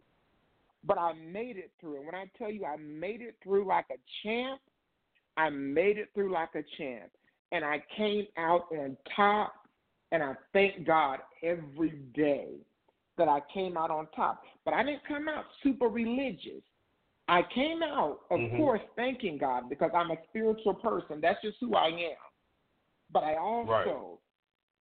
[0.82, 1.96] But I made it through.
[1.96, 4.60] And when I tell you I made it through like a champ,
[5.36, 7.12] I made it through like a champ.
[7.52, 9.54] And I came out on top.
[10.12, 12.48] And I thank God every day
[13.16, 14.42] that I came out on top.
[14.64, 16.62] But I didn't come out super religious.
[17.28, 18.56] I came out, of Mhm.
[18.56, 21.20] course, thanking God because I'm a spiritual person.
[21.20, 22.16] That's just who I am.
[23.12, 24.18] But I also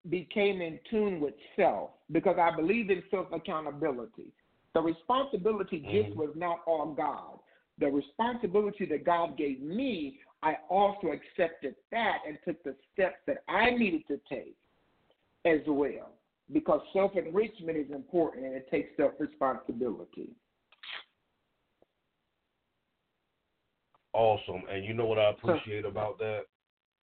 [0.09, 4.33] became in tune with self because I believe in self accountability.
[4.75, 6.17] The responsibility just Mhm.
[6.17, 7.41] was not all God.
[7.79, 13.43] The responsibility that God gave me, I also accepted that and took the steps that
[13.49, 14.57] I needed to take
[15.45, 16.13] as well.
[16.53, 20.31] Because self enrichment is important and it takes self responsibility.
[24.15, 24.63] Awesome.
[24.71, 26.43] And you know what I appreciate about that?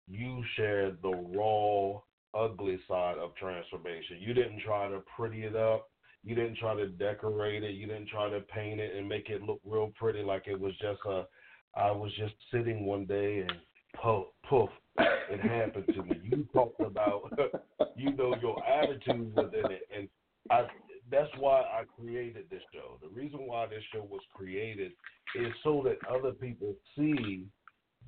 [0.07, 2.01] You shared the raw,
[2.33, 4.17] ugly side of transformation.
[4.19, 5.89] You didn't try to pretty it up.
[6.23, 7.75] You didn't try to decorate it.
[7.75, 10.73] You didn't try to paint it and make it look real pretty like it was
[10.81, 11.25] just a
[11.75, 13.53] I was just sitting one day and
[14.01, 16.19] poof poof it happened to me.
[16.23, 17.37] You talked about
[17.95, 20.07] you know your attitude within it and
[20.49, 20.67] I
[21.11, 22.97] that's why I created this show.
[23.01, 24.91] The reason why this show was created
[25.35, 27.45] is so that other people see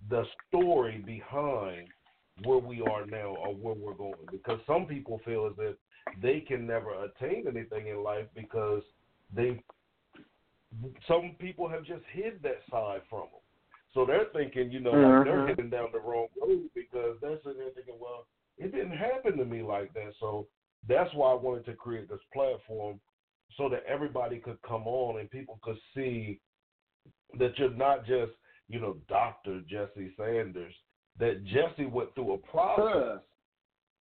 [0.10, 1.90] the story behind
[2.44, 4.14] where we are now or where we're going.
[4.32, 5.76] Because some people feel as if
[6.22, 8.82] they can never attain anything in life because
[9.36, 9.62] they
[11.08, 13.37] some people have just hid that side from them.
[13.98, 15.48] So they're thinking, you know, like they're Mhm.
[15.48, 18.28] heading down the wrong road because they're sitting there thinking, well,
[18.60, 20.14] it didn't happen to me like that.
[20.20, 20.48] So
[20.84, 23.02] that's why I wanted to create this platform
[23.54, 26.40] so that everybody could come on and people could see
[27.40, 28.34] that you're not just,
[28.68, 29.62] you know, Dr.
[29.62, 30.76] Jesse Sanders,
[31.16, 33.24] that Jesse went through a process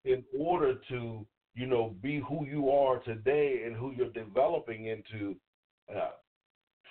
[0.04, 5.40] in order to, you know, be who you are today and who you're developing into
[5.88, 6.12] uh,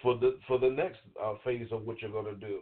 [0.01, 2.61] for the for the next uh, phase of what you're going to do.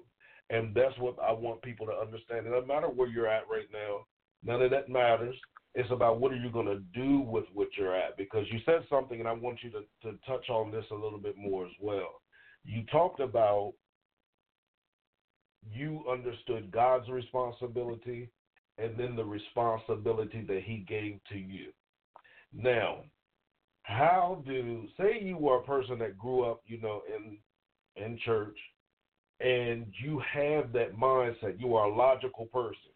[0.49, 2.45] And that's what I want people to understand.
[2.45, 4.05] It doesn't matter where you're at right now.
[4.43, 5.35] None of that matters.
[5.75, 8.17] It's about what are you going to do with what you're at.
[8.17, 11.19] Because you said something, and I want you to, to touch on this a little
[11.19, 12.21] bit more as well.
[12.65, 13.73] You talked about
[15.71, 18.29] you understood God's responsibility
[18.77, 21.71] and then the responsibility that He gave to you.
[22.53, 22.99] Now,
[23.83, 27.37] how do say you were a person that grew up, you know, in
[27.95, 28.57] in church,
[29.43, 32.91] and you have that mindset, you are a logical person.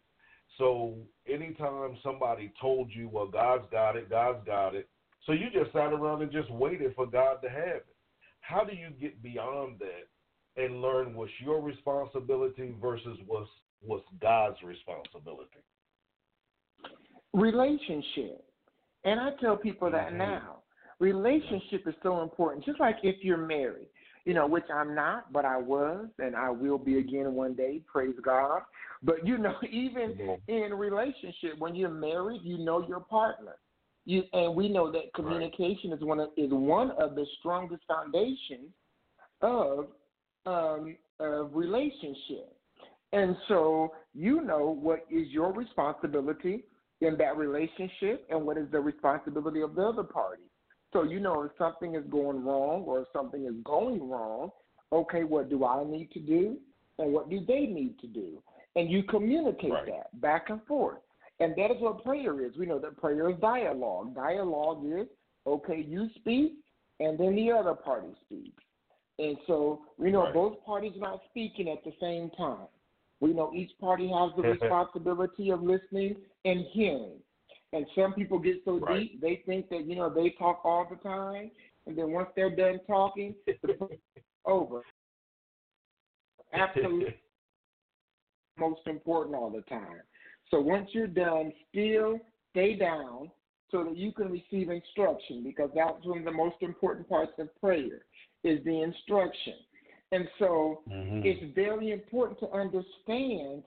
[0.56, 0.96] So
[1.28, 4.88] anytime somebody told you, well, God's got it, God's got it,
[5.24, 7.96] so you just sat around and just waited for God to have it.
[8.40, 14.60] How do you get beyond that and learn what's your responsibility versus what's what's God's
[14.62, 15.60] responsibility?
[17.34, 18.44] relationship.
[19.04, 20.18] And I tell people that Mhm.
[20.18, 20.62] now.
[20.98, 22.64] Relationship is so important.
[22.64, 23.88] Just like if you're married,
[24.28, 27.80] you know, which I'm not, but I was, and I will be again one day.
[27.90, 28.60] Praise God.
[29.02, 30.40] But you know, even Mhm.
[30.48, 33.56] in relationship, when you're married, you know your partner.
[34.04, 38.70] You and we know that communication is one of is one of the strongest foundations
[39.40, 39.88] of
[40.44, 42.54] um, of relationship.
[43.14, 46.64] And so you know what is your responsibility
[47.00, 50.42] in that relationship and what is the responsibility of the other party.
[50.92, 54.50] So you know if something is going wrong or if something is going wrong,
[54.92, 56.58] okay, what do I need to do
[56.98, 58.42] and what do they need to do?
[58.76, 59.86] And you communicate Right.
[59.86, 61.02] that back and forth.
[61.40, 62.56] And that is what prayer is.
[62.56, 64.14] We know that prayer is dialogue.
[64.14, 65.06] Dialogue is
[65.46, 66.54] okay, you speak
[67.00, 68.62] and then the other party speaks.
[69.18, 70.34] And so we know Right.
[70.34, 72.68] both parties are not speaking at the same time.
[73.20, 77.20] We know each party has the responsibility of listening and hearing.
[77.72, 79.00] And some people get so Right.
[79.00, 81.50] deep they think that you know they talk all the time,
[81.86, 83.60] and then once they're done talking, it's
[84.44, 84.82] over.
[86.52, 87.14] Absolutely
[88.58, 90.00] most important all the time.
[90.50, 92.18] So once you're done, still
[92.50, 93.30] stay down
[93.70, 97.54] so that you can receive instruction because that's one of the most important parts of
[97.60, 98.02] prayer
[98.44, 99.54] is the instruction.
[100.10, 101.24] And so Mhm.
[101.24, 103.62] it's very important to understand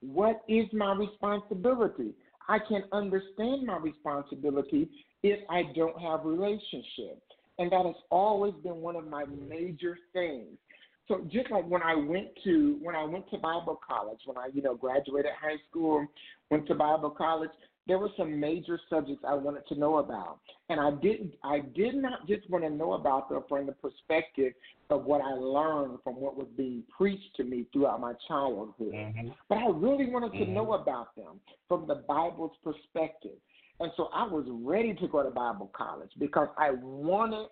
[0.00, 2.14] what is my responsibility.
[2.48, 4.88] I can understand my responsibility
[5.22, 7.22] if I don't have relationship.
[7.58, 10.58] And that has always been one of my major things.
[11.06, 14.48] So just like when I went to when I went to Bible college, when I,
[14.52, 16.06] you know, graduated high school,
[16.50, 17.50] went to Bible college,
[17.86, 20.38] there were some major subjects I wanted to know about.
[20.68, 24.54] And I didn't I did not just want to know about them from the perspective
[24.90, 28.94] of what I learned from what was being preached to me throughout my childhood.
[28.94, 29.34] Mhm.
[29.48, 30.52] But I really wanted to Mhm.
[30.52, 33.38] know about them from the Bible's perspective.
[33.80, 37.50] And so I was ready to go to Bible college because I wanted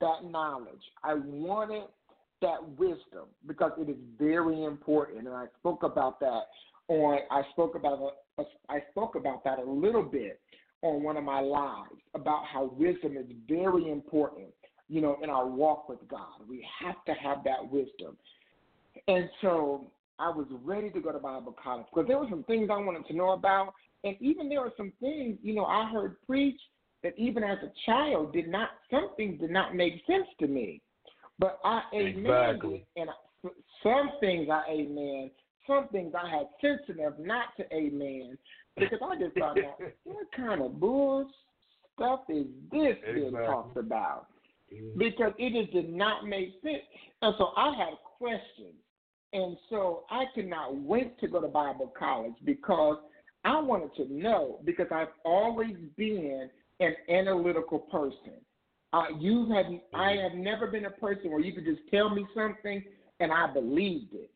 [0.00, 0.92] that knowledge.
[1.02, 1.88] I wanted
[2.40, 5.26] that wisdom because it is very important.
[5.26, 6.48] And I spoke about that
[6.88, 8.16] on I spoke about
[8.68, 10.40] I spoke about that a little bit
[10.82, 14.48] on one of my lives about how wisdom is very important,
[14.88, 16.48] you know, in our walk with God.
[16.48, 18.16] We have to have that wisdom.
[19.08, 19.86] And so
[20.18, 23.06] I was ready to go to Bible college because there were some things I wanted
[23.06, 23.74] to know about.
[24.04, 26.60] And even there were some things, you know, I heard preach
[27.02, 30.80] that even as a child did not, some things did not make sense to me.
[31.38, 32.86] But I amen Exactly.
[32.96, 33.10] and
[33.82, 35.30] some things I amen,
[35.66, 38.36] some things I had sense enough not to amen
[38.76, 39.56] because I just thought,
[40.04, 41.28] what kind of bull
[41.94, 43.46] stuff is this being Exactly.
[43.46, 44.26] talked about?
[44.96, 46.82] Because it just did not make sense.
[47.22, 48.74] And so I had questions.
[49.32, 52.98] And so I could not wait to go to Bible college because
[53.44, 56.48] I wanted to know because I've always been
[56.80, 58.34] an analytical person.
[58.92, 62.24] Uh, you have I have never been a person where you could just tell me
[62.34, 62.82] something
[63.18, 64.30] and I believed it.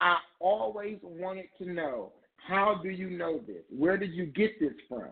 [0.00, 3.62] I always wanted to know how do you know this?
[3.70, 5.10] Where did you get this from?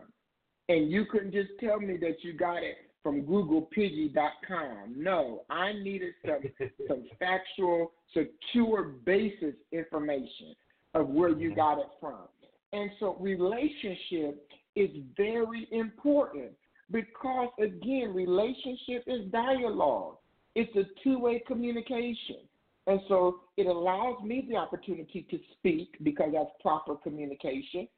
[0.68, 4.94] And you couldn't just tell me that you got it from googlepiggy.com.
[4.96, 6.40] No, I needed some
[6.88, 10.56] some factual, secure basis information
[10.94, 11.56] of where you mm-hmm.
[11.56, 12.26] got it from.
[12.72, 16.50] And so relationship is very important
[16.90, 20.16] because again, relationship is dialogue.
[20.54, 22.40] It's a two-way communication.
[22.86, 27.88] And so it allows me the opportunity to speak because that's proper communication.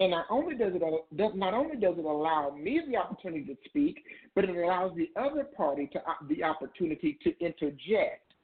[0.00, 4.02] And not only does it not only does it allow me the opportunity to speak,
[4.34, 8.34] but it allows the other party to uh, the opportunity to interject.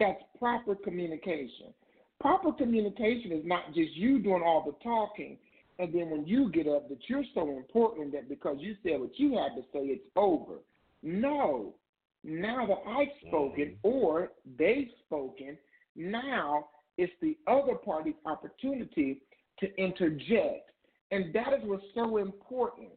[0.00, 1.72] That's proper communication.
[2.20, 5.38] Proper communication is not just you doing all the talking,
[5.78, 9.16] and then when you get up, that you're so important that because you said what
[9.18, 10.56] you had to say, it's over.
[11.02, 11.74] No.
[12.22, 15.56] Now that I've spoken or they've spoken,
[15.96, 16.66] now
[16.98, 19.22] it's the other party's opportunity
[19.60, 20.70] to interject.
[21.10, 22.90] And that is what's so important.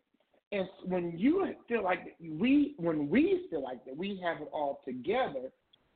[0.52, 4.82] And when you feel like we, when we feel like that we have it all
[4.86, 5.50] together,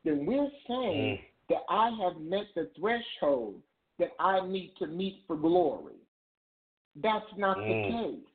[0.04, 1.20] then we're saying
[1.50, 3.62] that I have met the threshold
[4.00, 5.96] that I need to meet for glory.
[6.96, 7.68] That's not Mm.
[7.68, 8.28] the case.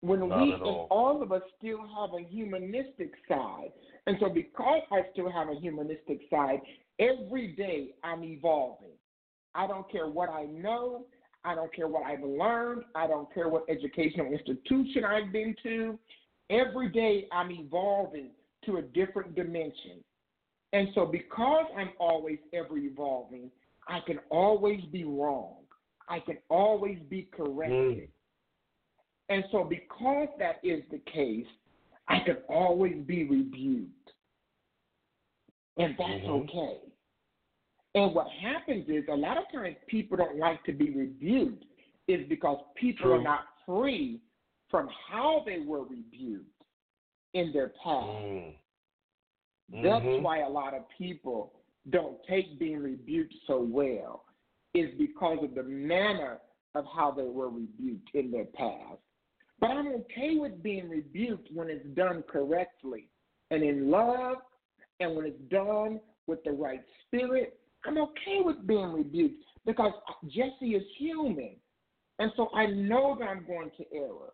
[0.00, 0.86] When Not we and all.
[0.90, 3.72] all of us still have a humanistic side.
[4.06, 6.60] And so because I still have a humanistic side,
[6.98, 8.92] every day I'm evolving.
[9.54, 11.06] I don't care what I know,
[11.44, 15.98] I don't care what I've learned, I don't care what educational institution I've been to.
[16.50, 18.30] Every day I'm evolving
[18.66, 20.02] to a different dimension.
[20.72, 23.50] And so because I'm always ever evolving,
[23.88, 25.56] I can always be wrong.
[26.08, 27.98] I can always be corrected.
[27.98, 28.08] Mm.
[29.28, 31.46] And so, because that is the case,
[32.08, 34.12] I can always be rebuked.
[35.76, 36.44] And that's Mhm.
[36.44, 36.80] okay.
[37.94, 41.64] And what happens is a lot of times people don't like to be rebuked,
[42.06, 43.14] is because people True.
[43.14, 44.20] are not free
[44.68, 46.62] from how they were rebuked
[47.34, 48.24] in their past.
[48.24, 48.54] Mm.
[49.82, 50.22] That's Mhm.
[50.22, 51.52] why a lot of people
[51.90, 54.24] don't take being rebuked so well,
[54.74, 56.40] is because of the manner
[56.74, 59.00] of how they were rebuked in their past.
[59.60, 63.08] But I'm okay with being rebuked when it's done correctly
[63.50, 64.36] and in love,
[65.00, 67.58] and when it's done with the right spirit.
[67.84, 69.92] I'm okay with being rebuked because
[70.26, 71.56] Jesse is human.
[72.18, 74.32] And so I know that I'm going to error.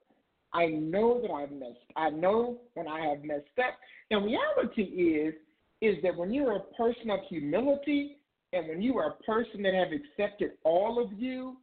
[0.52, 1.78] I know that I've messed.
[1.96, 3.74] I know when I have messed up.
[4.10, 5.34] And reality is,
[5.80, 8.18] is that when you're a person of humility,
[8.52, 11.56] and when you are a person that have accepted all of you,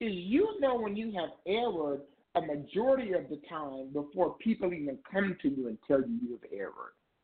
[0.00, 2.02] is you know when you have erred
[2.36, 6.38] a majority of the time before people even come to you and tell you you
[6.40, 6.72] have erred.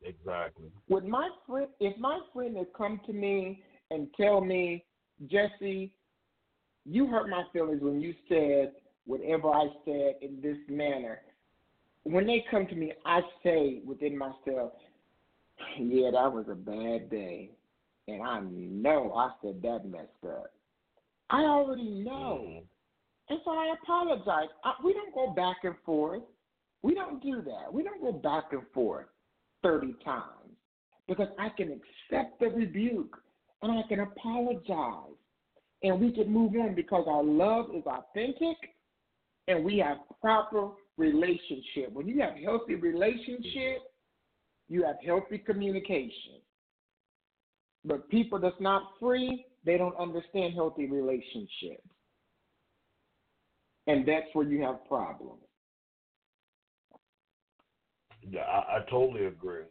[0.04, 0.66] Exactly.
[0.88, 4.84] Would my friend, if my friend had come to me and tell me,
[5.30, 5.92] Jesse,
[6.84, 8.72] you hurt my feelings when you said
[9.06, 11.20] whatever I said in this manner.
[12.04, 14.72] When they come to me, I say within myself,
[15.78, 17.50] yeah, that was a bad day.
[18.08, 20.52] And I know I said that messed up.
[21.30, 22.44] I already know.
[22.44, 22.62] Mm.
[23.32, 24.50] And so I apologize.
[24.62, 26.20] I, we don't go back and forth.
[26.82, 27.72] We don't do that.
[27.72, 29.06] We don't go back and forth
[29.62, 30.52] 30 times
[31.08, 33.16] because I can accept the rebuke
[33.62, 35.16] and I can apologize.
[35.82, 38.58] And we can move on because our love is authentic
[39.48, 40.68] and we have proper
[40.98, 41.90] relationship.
[41.90, 43.78] When you have healthy relationship,
[44.68, 46.42] you have healthy communication.
[47.82, 51.91] But people that's not free, they don't understand healthy relationships.
[53.86, 55.40] And that's where you have problems.
[58.28, 59.64] Yeah, I, I totally agree.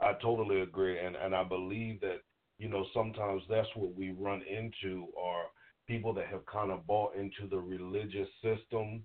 [0.00, 2.18] I totally agree, and and I believe that
[2.58, 5.44] you know sometimes that's what we run into are
[5.86, 9.02] people that have kind of bought into the religious system,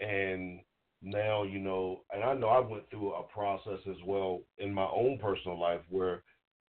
[0.00, 0.60] and
[1.02, 4.86] now you know, and I know I went through a process as well in my
[4.86, 6.22] own personal life where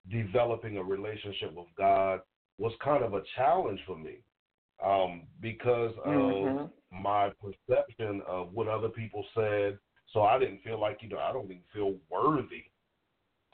[0.10, 2.22] developing a relationship with God
[2.58, 4.20] was kind of a challenge for me
[4.84, 6.72] um, because of Mhm.
[6.92, 9.78] My perception of what other people said.
[10.14, 12.64] So I didn't feel like, you know, I don't even feel worthy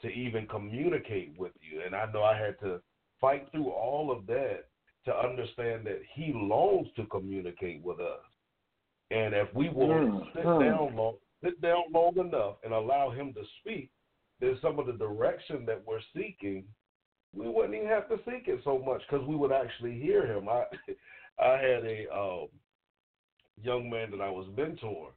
[0.02, 1.82] to even communicate with you.
[1.84, 2.80] And I know I had to
[3.20, 4.66] fight through all of that
[5.06, 8.20] to understand that he longs to communicate with us.
[9.10, 10.60] And if we will Mm, sit mm.
[10.60, 13.90] down long sit down long enough and allow him to speak,
[14.40, 16.64] then some of the direction that we're seeking,
[17.34, 20.48] we wouldn't even have to seek it so much because we would actually hear him.
[20.48, 20.64] I
[21.42, 22.48] I had a um,
[23.62, 25.12] young man that I was mentoring,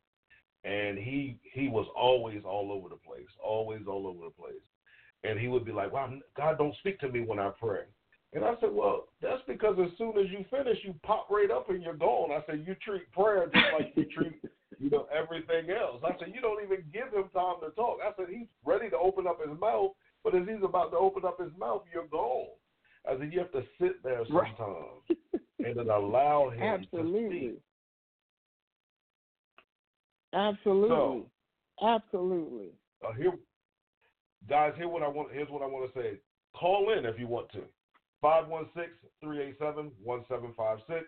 [0.64, 4.64] and he he was always all over the place, always all over the place,
[5.24, 7.84] and he would be like, "Wow, God don't speak to me when I pray."
[8.34, 11.70] And I said, "Well, that's because as soon as you finish, you pop right up
[11.70, 14.42] and you're gone." I said, "You treat prayer just like you treat."
[14.80, 16.04] You know everything else.
[16.04, 17.98] I said you don't even give him time to talk.
[18.04, 21.26] I said he's ready to open up his mouth, but as he's about to open
[21.26, 22.50] up his mouth, you're gone.
[23.10, 24.54] I said you have to sit there Right.
[24.58, 25.20] sometimes
[25.60, 27.60] and then allow him to speak.
[30.38, 30.96] Absolutely.
[30.96, 31.26] Absolutely.
[31.84, 32.70] Absolutely.
[33.06, 33.34] Uh, here,
[34.50, 35.32] guys, here what I want.
[35.32, 36.14] Here's what I want to say.
[36.56, 37.62] Call in if you want to.
[39.24, 41.04] 516-387-1756.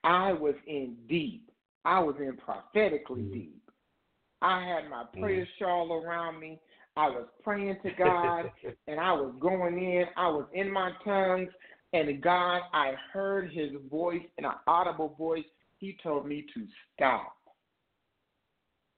[0.04, 1.50] I was in deep.
[1.84, 3.62] I was in prophetically deep.
[4.42, 6.60] I had my prayer shawl around me.
[6.98, 8.52] I was praying to God
[8.88, 10.06] and I was going in.
[10.16, 11.50] I was in my tongues,
[11.94, 15.46] and God, I heard His voice in an audible voice.
[15.78, 17.36] He told me to stop,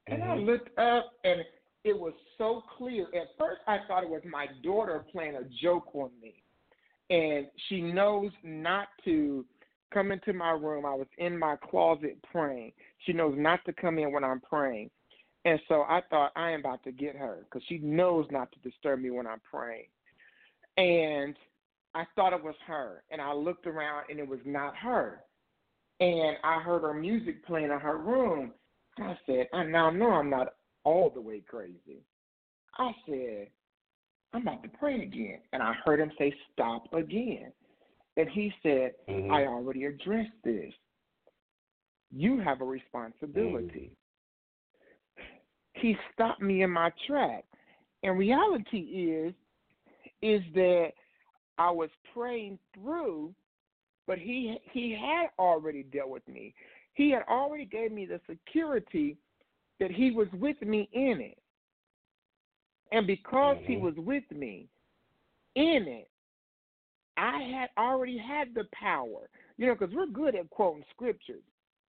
[0.08, 0.46] and I Mhm.
[0.46, 1.44] looked up, and
[1.88, 3.04] it was so clear.
[3.16, 6.36] At first, I thought it was my daughter playing a joke on me,
[7.10, 9.46] and she knows not to
[9.94, 10.86] come into my room.
[10.86, 12.74] I was in my closet praying.
[13.06, 14.90] She knows not to come in when I'm praying.
[15.46, 18.70] And so I thought I am about to get her because she knows not to
[18.70, 19.86] disturb me when I'm praying.
[20.76, 21.36] And
[21.96, 23.04] I thought it was her.
[23.12, 25.22] And I looked around and it was not her.
[26.02, 28.52] And I heard her music playing in her room.
[29.00, 30.56] I said, I now know I'm not
[30.88, 32.02] all the way crazy.
[32.78, 33.50] I said,
[34.34, 35.40] I'm about to pray again.
[35.52, 37.52] And I heard him say, Stop again.
[38.16, 39.30] And he said, Mhm.
[39.30, 40.74] I already addressed this.
[42.10, 43.92] You have a responsibility.
[45.74, 47.44] He stopped me in my track.
[48.04, 49.34] And reality is
[50.22, 50.94] is that
[51.58, 53.36] I was praying through,
[54.08, 56.56] but he he had already dealt with me.
[56.94, 59.18] He had already gave me the security
[59.80, 61.38] that he was with me in it.
[62.92, 63.82] And because he Mhm.
[63.82, 64.70] was with me
[65.56, 66.10] in it,
[67.18, 69.30] I had already had the power.
[69.58, 71.44] You know, because we're good at quoting scriptures.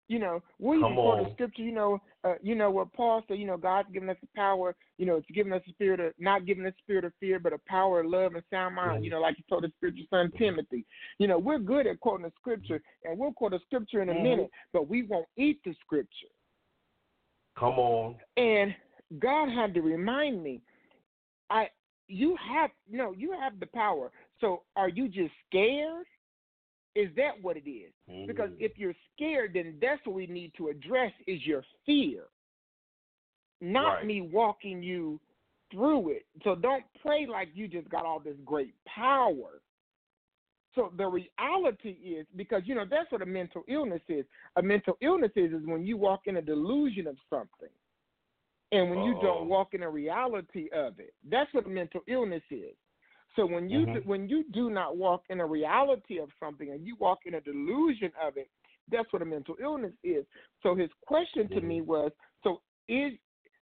[0.07, 1.63] You know, we Come quote a scripture.
[1.63, 3.39] You know, uh, you know what Paul said.
[3.39, 4.73] You know, God's given us the power.
[4.97, 7.39] You know, it's given us a spirit of not giving us a spirit of fear,
[7.39, 9.01] but a power of love and sound mind.
[9.01, 9.03] Mhm.
[9.03, 10.85] You know, like he told his spiritual son Timothy.
[11.19, 14.13] You know, we're good at quoting the scripture, and we'll quote a scripture in a
[14.13, 14.23] Mhm.
[14.23, 16.29] minute, but we won't eat the scripture.
[17.57, 18.15] Come on.
[18.35, 18.75] And
[19.19, 20.61] God had to remind me,
[21.49, 21.69] I
[22.07, 24.11] you have no, you have the power.
[24.39, 26.05] So are you just scared?
[26.95, 27.93] Is that what it is?
[28.25, 28.61] Because Mhm.
[28.61, 32.29] if you're scared, then that's what we need to address is your fear.
[33.59, 34.05] Not Right.
[34.05, 35.19] me walking you
[35.69, 36.25] through it.
[36.43, 39.61] So don't pray like you just got all this great power.
[40.77, 44.25] So the reality is because you know that's what a mental illness is.
[44.57, 47.73] A mental illness is is when you walk in a delusion of something.
[48.71, 49.21] And when you Uh-oh.
[49.21, 51.13] don't walk in a reality of it.
[51.29, 52.75] That's what a mental illness is.
[53.35, 54.05] So when you Mhm.
[54.05, 57.41] when you do not walk in a reality of something and you walk in a
[57.41, 58.49] delusion of it,
[58.91, 60.25] that's what a mental illness is.
[60.61, 61.63] So his question to Mhm.
[61.63, 62.11] me was,
[62.43, 63.13] so is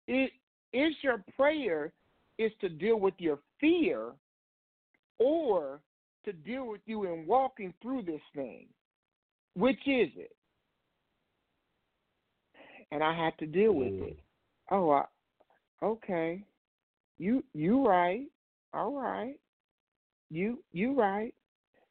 [0.08, 0.32] is
[0.74, 1.93] is your prayer
[2.38, 4.14] is to deal with your fear
[5.20, 5.82] or
[6.26, 8.67] to deal with you in walking through this thing?
[9.55, 10.36] Which is it?
[12.91, 14.07] And I had to deal with Mm.
[14.09, 14.19] it.
[14.69, 15.05] Oh, I,
[15.82, 16.43] okay.
[17.17, 18.30] You you right.
[18.73, 19.39] All right.
[20.30, 21.34] You you right.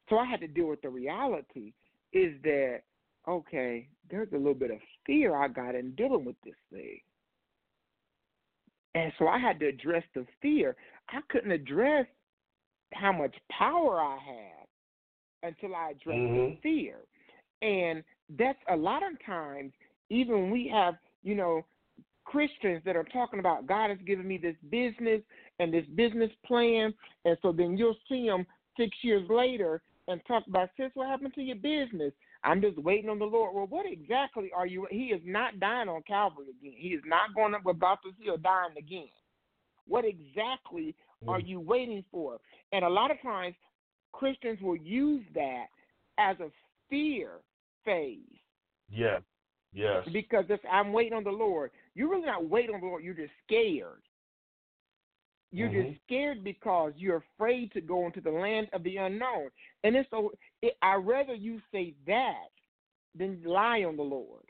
[0.08, 1.72] So I had to deal with the reality
[2.12, 2.82] is that
[3.26, 7.00] okay, there's a little bit of fear I got in dealing with this thing.
[8.94, 10.76] And so I had to address the fear.
[11.08, 12.06] I couldn't address
[12.92, 14.66] how much power I had
[15.42, 16.60] until I addressed the Mhm.
[16.62, 17.04] fear.
[17.62, 19.72] And that's a lot of times,
[20.10, 21.64] even we have, you know,
[22.24, 25.22] Christians that are talking about God has given me this business
[25.58, 30.46] and this business plan, and so then you'll see them six years later and talk
[30.46, 32.12] about, sis, what happened to your business?
[32.42, 33.54] I'm just waiting on the Lord.
[33.54, 34.86] Well, what exactly are you?
[34.90, 36.74] He is not dying on Calvary again.
[36.76, 39.08] He is not going up about this hill dying again.
[39.86, 40.94] What exactly
[41.28, 41.46] are Mm.
[41.48, 42.40] you waiting for?
[42.72, 43.56] And a lot of times,
[44.12, 45.66] Christians will use that
[46.18, 46.50] as a
[46.88, 47.40] fear
[47.84, 48.38] phase
[48.88, 49.22] Yes.
[49.72, 50.08] Yes.
[50.12, 53.02] because if I'm waiting on the Lord, you're really not waiting on the Lord.
[53.02, 54.02] You're just scared.
[55.50, 55.90] You're Mhm.
[55.92, 59.50] just scared because you're afraid to go into the land of the unknown.
[59.84, 62.48] And it's so it, I rather you say that
[63.14, 64.44] than lie on the Lord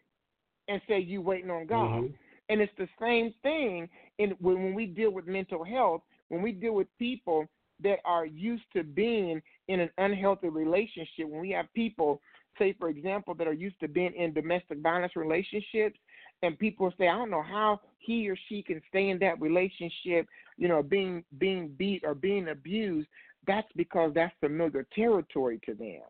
[0.68, 2.05] and say you're waiting on God.
[2.05, 2.14] Mhm.
[2.49, 6.53] And it's the same thing in when, when we deal with mental health, when we
[6.53, 7.47] deal with people
[7.83, 12.20] that are used to being in an unhealthy relationship, when we have people,
[12.59, 15.99] say for example, that are used to being in domestic violence relationships,
[16.43, 20.29] and people say, I don't know how he or she can stay in that relationship,
[20.57, 23.09] you know, being being beat or being abused,
[23.47, 26.03] that's because that's familiar territory to them.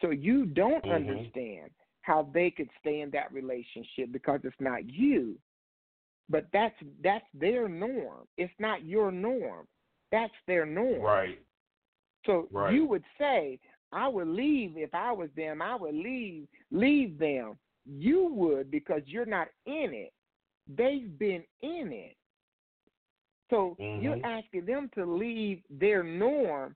[0.00, 0.94] So you don't Mhm.
[0.94, 1.70] understand
[2.02, 5.38] how they could stay in that relationship because it's not you.
[6.32, 6.74] But that's
[7.04, 8.26] that's their norm.
[8.38, 9.68] It's not your norm.
[10.10, 11.02] That's their norm.
[11.02, 11.38] Right.
[12.26, 12.72] So Right.
[12.74, 13.60] you would say,
[13.92, 17.58] I would leave if I was them, I would leave leave them.
[17.84, 20.12] You would because you're not in it.
[20.66, 22.16] They've been in it.
[23.50, 24.24] So you're Mhm.
[24.24, 26.74] asking them to leave their norm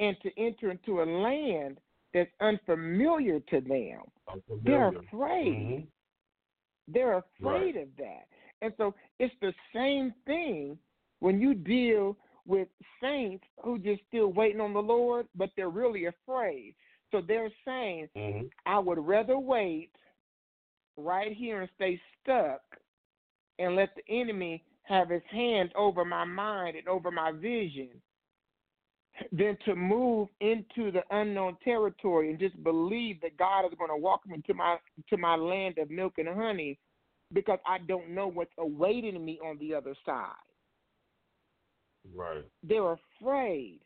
[0.00, 1.80] and to enter into a land
[2.12, 4.02] that's unfamiliar to them.
[4.26, 5.82] I'm They're afraid.
[5.82, 5.86] Mhm.
[6.88, 8.26] They're afraid of that.
[8.62, 10.78] And so it's the same thing
[11.20, 12.68] when you deal with
[13.00, 16.74] saints who just still waiting on the Lord, but they're really afraid.
[17.10, 18.50] So they're saying, Mhm.
[18.66, 19.94] I would rather wait
[20.96, 22.62] right here and stay stuck
[23.58, 28.00] and let the enemy have his hand over my mind and over my vision
[29.32, 33.96] than to move into the unknown territory and just believe that God is going to
[33.96, 34.78] walk me to my
[35.08, 36.78] to my land of milk and honey
[37.32, 40.32] because I don't know what's awaiting me on the other side.
[42.14, 42.44] Right.
[42.62, 43.80] They're afraid.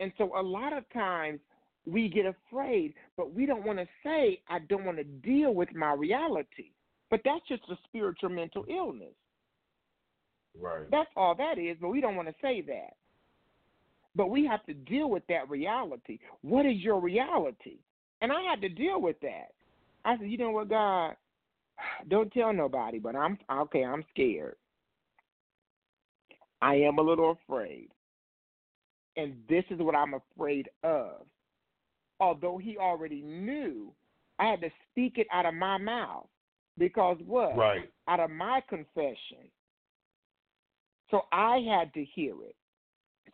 [0.00, 1.40] And so a lot of times
[1.86, 5.74] we get afraid, but we don't want to say, I don't want to deal with
[5.74, 6.72] my reality.
[7.10, 9.14] But that's just a spiritual mental illness.
[10.60, 10.90] Right.
[10.90, 12.94] That's all that is, but we don't want to say that.
[14.14, 16.18] But we have to deal with that reality.
[16.40, 17.78] What is your reality?
[18.22, 19.52] And I had to deal with that.
[20.04, 21.16] I said, you know what, God,
[22.08, 24.56] don't tell nobody, but I'm okay, I'm scared.
[26.62, 27.88] I am a little afraid.
[29.16, 31.26] And this is what I'm afraid of.
[32.20, 33.92] Although he already knew,
[34.38, 36.26] I had to speak it out of my mouth.
[36.78, 37.56] Because what?
[37.56, 37.90] Right.
[38.08, 39.48] Out of my confession.
[41.10, 42.56] So I had to hear it.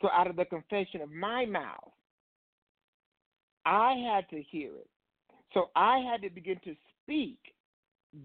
[0.01, 1.93] So out of the confession of my mouth,
[3.65, 4.89] I had to hear it.
[5.55, 7.39] So I had to begin to speak.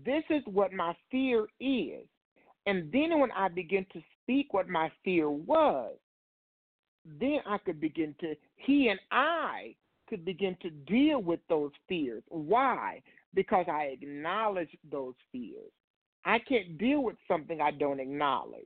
[0.05, 2.05] This is what my fear is.
[2.65, 5.95] And then when I begin to speak what my fear was,
[7.19, 9.75] then I could begin to, he and I
[10.09, 12.23] could begin to deal with those fears.
[12.27, 13.01] Why?
[13.33, 15.71] Because I acknowledge those fears.
[16.25, 18.65] I can't deal with something I don't acknowledge.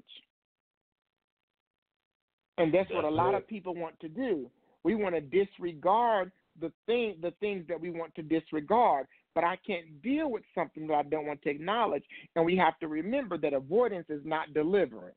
[2.57, 3.37] And that's, what a lot it.
[3.37, 4.49] of people want to do.
[4.83, 9.57] We want to disregard the thing the things that we want to disregard, but I
[9.65, 12.03] can't deal with something that I don't want to acknowledge.
[12.35, 15.15] And we have to remember that avoidance is not deliverance.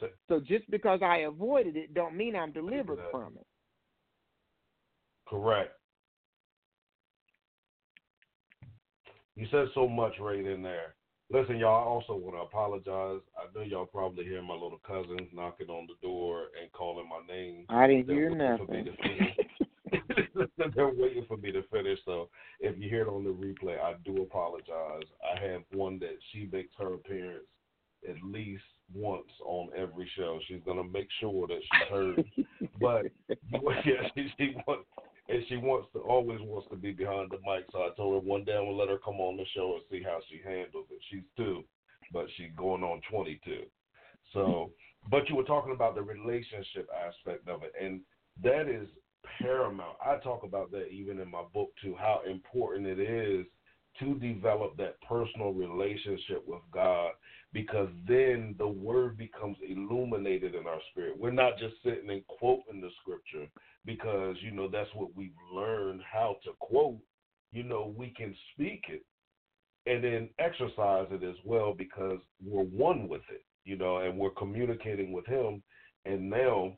[0.00, 3.10] So- So just because I avoided it don't mean I'm delivered Exactly.
[3.10, 3.46] from it.
[5.28, 5.78] Correct.
[9.36, 10.94] You said so much right in there.
[11.32, 11.82] Listen, y'all.
[11.82, 13.20] I also want to apologize.
[13.38, 17.20] I know y'all probably hear my little cousins knocking on the door and calling my
[17.32, 17.66] name.
[17.68, 18.88] I didn't They're hear nothing.
[20.74, 21.98] They're waiting for me to finish.
[22.04, 22.28] So
[22.60, 25.08] if you hear it on the replay, I do apologize.
[25.24, 27.46] I have one that she makes her appearance
[28.08, 28.62] at least
[28.94, 30.38] once on every show.
[30.48, 32.24] She's gonna make sure that she's heard.
[32.80, 33.06] but
[33.84, 34.86] yeah, she, she wants
[35.28, 37.64] and she wants to always wants to be behind the mic.
[37.72, 39.82] So I told her one day I'm gonna let her come on the show and
[39.90, 41.00] see how she handles it.
[41.10, 41.64] She's two,
[42.12, 43.62] but she's going on 22.
[44.32, 44.70] So,
[45.10, 48.00] but you were talking about the relationship aspect of it, and
[48.42, 48.88] that is
[49.40, 49.96] paramount.
[50.04, 53.46] I talk about that even in my book too, how important it is
[53.98, 57.12] to develop that personal relationship with God
[57.52, 61.18] because then the word becomes illuminated in our spirit.
[61.18, 63.50] We're not just sitting and quoting the scripture
[63.84, 66.98] because, you know, that's what we've learned how to quote.
[67.52, 69.04] You know, we can speak it
[69.86, 74.30] and then exercise it as well because we're one with it, you know, and we're
[74.30, 75.62] communicating with Him.
[76.04, 76.74] And now,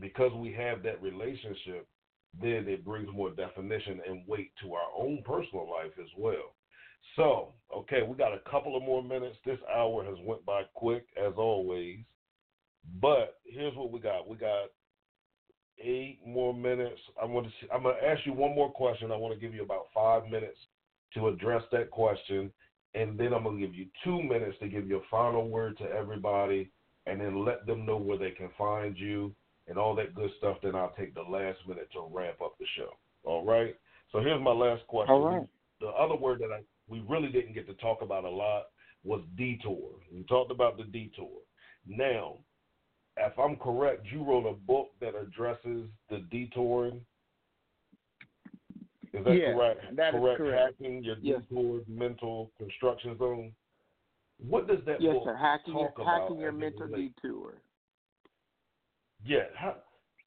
[0.00, 1.86] because we have that relationship,
[2.40, 6.54] then it brings more definition and weight to our own personal life as well.
[7.16, 9.36] So, okay, we got a couple of more minutes.
[9.44, 11.98] This hour has went by quick as always.
[13.00, 14.28] But here's what we got.
[14.28, 14.70] We got
[15.78, 17.00] eight more minutes.
[17.22, 19.12] I'm going to I'm going to ask you one more question.
[19.12, 20.58] I want to give you about 5 minutes
[21.14, 22.50] to address that question
[22.94, 25.84] and then I'm going to give you 2 minutes to give your final word to
[25.84, 26.70] everybody
[27.06, 29.34] and then let them know where they can find you
[29.72, 30.58] and all that good stuff.
[30.62, 32.90] Then I'll take the last minute to wrap up the show.
[33.24, 33.74] All right?
[34.12, 35.14] So here's my last question.
[35.14, 35.48] All right.
[35.80, 38.64] The other word that I we really didn't get to talk about a lot
[39.02, 39.88] was detour.
[40.14, 41.38] We talked about the detour.
[41.86, 42.36] Now,
[43.16, 47.00] if I'm correct, you wrote a book that addresses the detouring.
[49.14, 49.96] Is that Yes, correct?
[49.96, 50.38] that is correct.
[50.38, 50.80] correct.
[50.80, 51.40] Hacking your Yes.
[51.48, 53.54] detoured mental construction zone.
[54.38, 55.34] What does that Yes, book sir.
[55.36, 56.20] Hacking your, talk about?
[56.22, 57.54] hacking your mental relates- detour.
[59.24, 59.44] Yeah.
[59.54, 59.76] How,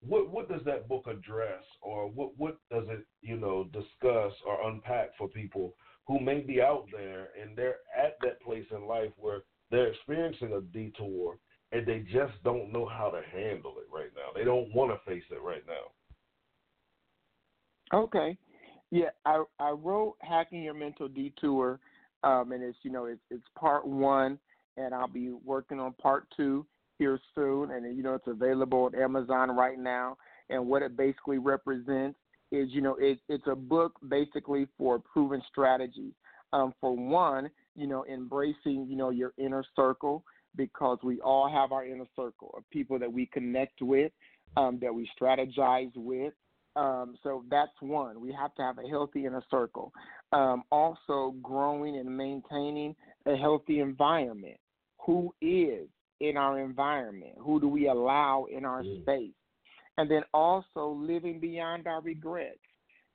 [0.02, 4.70] what what does that book address, or what what does it you know discuss or
[4.70, 5.74] unpack for people
[6.08, 9.42] who may be out there and they're at that place in life where
[9.72, 11.40] they're experiencing a detour
[11.72, 14.32] and they just don't know how to handle it right now.
[14.36, 15.92] They don't want to face it right now.
[17.98, 18.38] Okay.
[18.92, 21.80] Yeah, I I wrote hacking your mental detour,
[22.24, 24.40] um, and it's you know it's it's part one,
[24.78, 26.66] and I'll be working on part two
[26.98, 30.18] here soon, and you know it's available on Amazon right now.
[30.50, 32.18] And what it basically represents
[32.52, 36.14] is you know it, it's a book basically for proven strategies.
[36.54, 40.24] Um, for one, you know embracing you know your inner circle
[40.56, 44.12] because we all have our inner circle of people that we connect with,
[44.58, 46.34] um, that we strategize with.
[46.76, 48.20] Um, so that's one.
[48.20, 49.94] We have to have a healthy inner circle.
[50.34, 54.58] Um, also, growing and maintaining a healthy environment.
[55.06, 55.88] Who is
[56.20, 57.34] in our environment?
[57.40, 59.02] Who do we allow in our Mm.
[59.02, 59.34] space?
[59.98, 62.60] And then also living beyond our regrets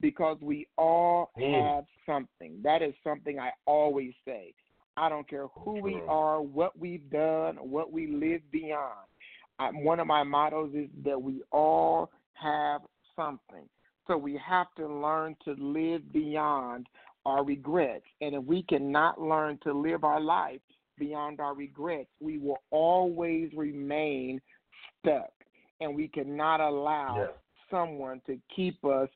[0.00, 1.62] because we all Mm.
[1.62, 2.60] have something.
[2.62, 4.54] That is something I always say.
[4.96, 9.06] I don't care who we are, what we've done, what we live beyond.
[9.58, 12.82] I, one of my mottos is that we all have
[13.14, 13.68] something.
[14.06, 16.88] So we have to learn to live beyond
[17.26, 18.06] our regrets.
[18.20, 20.60] And if we cannot learn to live our life
[21.00, 24.40] beyond our regrets, we will always remain
[25.00, 25.32] stuck.
[25.80, 27.32] And we cannot allow Yeah.
[27.70, 29.08] someone to keep us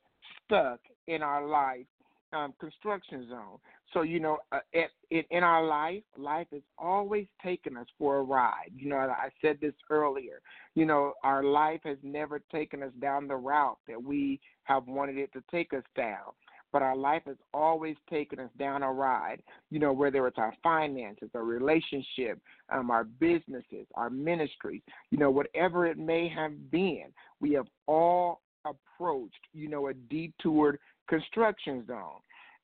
[0.45, 1.87] stuck in our life
[2.35, 3.59] um, construction zone.
[3.93, 8.19] So you know, uh, it, it, in our life, life is always taking us for
[8.19, 8.73] a ride.
[8.75, 10.41] You know, I said this earlier.
[10.75, 15.17] You know, our life has never taken us down the route that we have wanted
[15.19, 16.33] it to take us down.
[16.75, 19.41] But our life has always taken us down a ride.
[19.71, 24.83] You know, whether it's our finances, our relationship, um, our businesses, our ministries.
[25.13, 27.05] You know, whatever it may have been,
[27.41, 29.39] we have all approached.
[29.53, 32.19] You know, a detoured construction zone.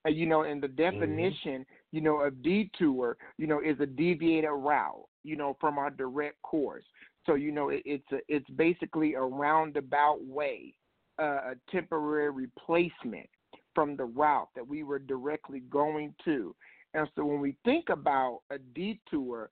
[0.04, 4.50] Uh, you know, and the definition, you know, of detour, you know, is a deviated
[4.50, 6.84] route, you know, from our direct course.
[7.26, 10.74] So, you know, it, it's a, it's basically a roundabout way,
[11.20, 13.28] uh, a temporary replacement
[13.74, 16.54] from the route that we were directly going to.
[16.94, 19.50] And so, when we think about a detour,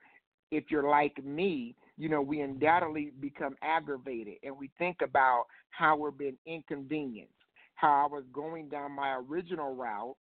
[0.51, 5.97] if you're like me, you know, we undoubtedly become aggravated, and we think about how
[5.97, 7.33] we're being inconvenienced,
[7.75, 10.17] how I was going down my original route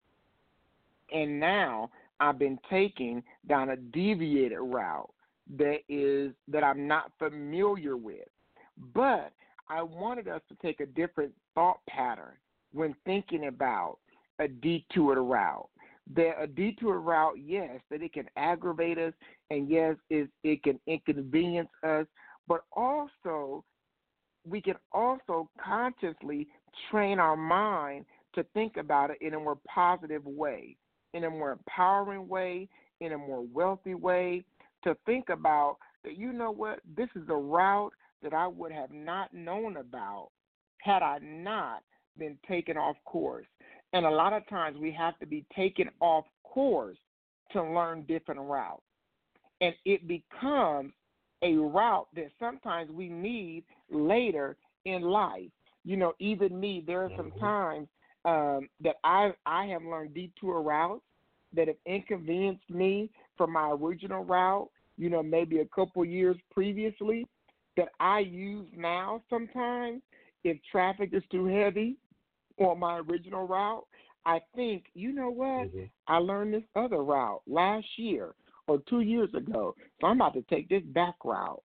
[1.13, 1.91] and now
[2.21, 5.11] I've been taking down a deviated route
[5.59, 8.29] that is that I'm not familiar with.
[8.95, 9.33] But
[9.69, 12.35] I wanted us to take a different thought pattern
[12.77, 13.99] when thinking about
[14.39, 15.69] a detour route.
[16.15, 19.15] that a detour route, yes, that it can aggravate us,
[19.51, 22.07] and yes, it, it can inconvenience us,
[22.47, 23.65] but also
[24.47, 26.47] we can also consciously
[26.91, 28.05] train our mind
[28.35, 30.77] to think about it in a more positive way,
[31.15, 32.69] in a more empowering way,
[33.01, 34.45] in a more wealthy way,
[34.85, 38.93] to think about that, you know what, this is a route that I would have
[38.93, 40.29] not known about
[40.79, 41.83] had I not
[42.19, 43.47] been taken off course.
[43.93, 46.99] And a lot of times we have to be taken off course
[47.53, 48.83] to learn different routes.
[49.61, 50.93] And it becomes
[51.43, 55.51] a route that sometimes we need later in life.
[55.85, 57.41] You know, even me, there are some Mhm.
[57.41, 57.89] times
[58.25, 61.05] um, that I I have learned detour routes
[61.53, 64.69] that have inconvenienced me from my original route.
[64.99, 67.27] You know, maybe a couple years previously
[67.77, 70.03] that I use now sometimes
[70.43, 71.97] if traffic is too heavy
[72.59, 73.87] on my original route.
[74.25, 75.73] I think, you know what?
[75.73, 75.91] Mhm.
[76.09, 78.35] I learned this other route last year
[78.67, 79.75] or two years ago.
[80.01, 81.63] So I'm about to take this back route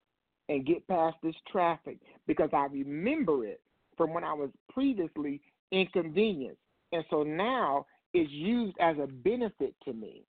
[0.49, 3.62] and get past this traffic because I remember it
[3.97, 6.61] from when I was previously inconvenienced.
[6.93, 10.24] And so now it's used as a benefit to me.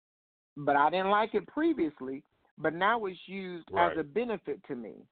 [0.56, 2.24] But I didn't like it previously,
[2.58, 3.92] but now it's used Right.
[3.92, 5.06] as a benefit to me.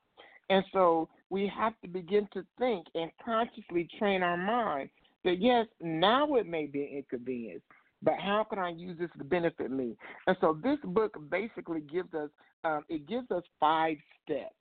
[0.50, 4.90] And so we have to begin to think and consciously train our mind
[5.26, 7.62] that yes, now it may be an inconvenience,
[8.02, 9.96] but how can I use this to benefit me?
[10.26, 12.30] And so this book basically gives us
[12.64, 14.54] um, it gives us five steps,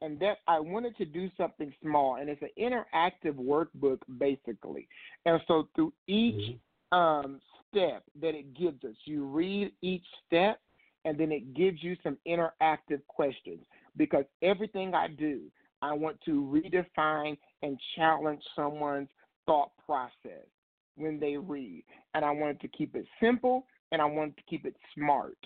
[0.00, 4.86] and that I wanted to do something small, and it's an interactive workbook basically.
[5.26, 6.58] And so through each
[6.92, 6.96] Mhm.
[6.96, 10.60] um, step that it gives us, you read each step,
[11.06, 13.64] and then it gives you some interactive questions
[13.96, 15.50] because everything I do,
[15.80, 19.08] I want to redefine and challenge someone's
[19.46, 20.46] thought process
[20.96, 21.84] when they read.
[22.14, 25.38] And I wanted to keep it simple and I wanted to keep it smart.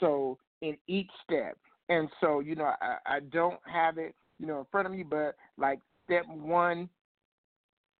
[0.00, 1.56] So in each step.
[1.88, 5.02] And so, you know, I, I don't have it, you know, in front of me,
[5.02, 6.88] but like step one,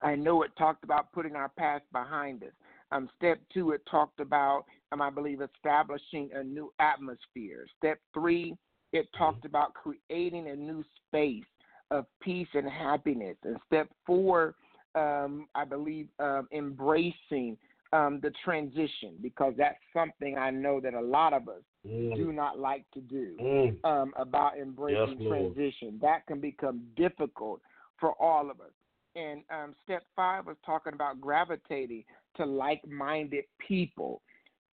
[0.03, 2.53] I know it talked about putting our past behind us.
[2.93, 7.67] Um, step two, it talked about, um, I believe, establishing a new atmosphere.
[7.79, 8.57] Step three,
[8.93, 11.45] it talked about creating a new space
[11.91, 13.37] of peace and happiness.
[13.45, 14.55] And step four,
[14.95, 17.57] um, I believe, um, embracing
[17.93, 22.15] um, the transition because that's something I know that a lot of us Mm.
[22.15, 23.85] do not like to do Mm.
[23.85, 25.99] um, about embracing Yes, transition.
[26.01, 27.63] That can become difficult
[27.99, 28.73] for all of us.
[29.17, 32.05] And um, step five was talking about gravitating
[32.37, 34.23] to like minded people.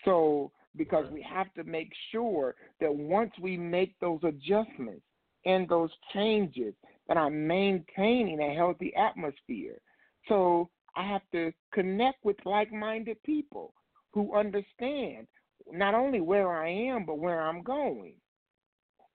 [0.04, 1.14] So, because Right.
[1.14, 5.06] we have to make sure that once we make those adjustments
[5.46, 6.74] and those changes,
[7.08, 9.80] that I'm maintaining a healthy atmosphere.
[10.28, 13.74] So, I have to connect with like minded people
[14.14, 15.28] who understand
[15.72, 18.14] not only where I am, but where I'm going.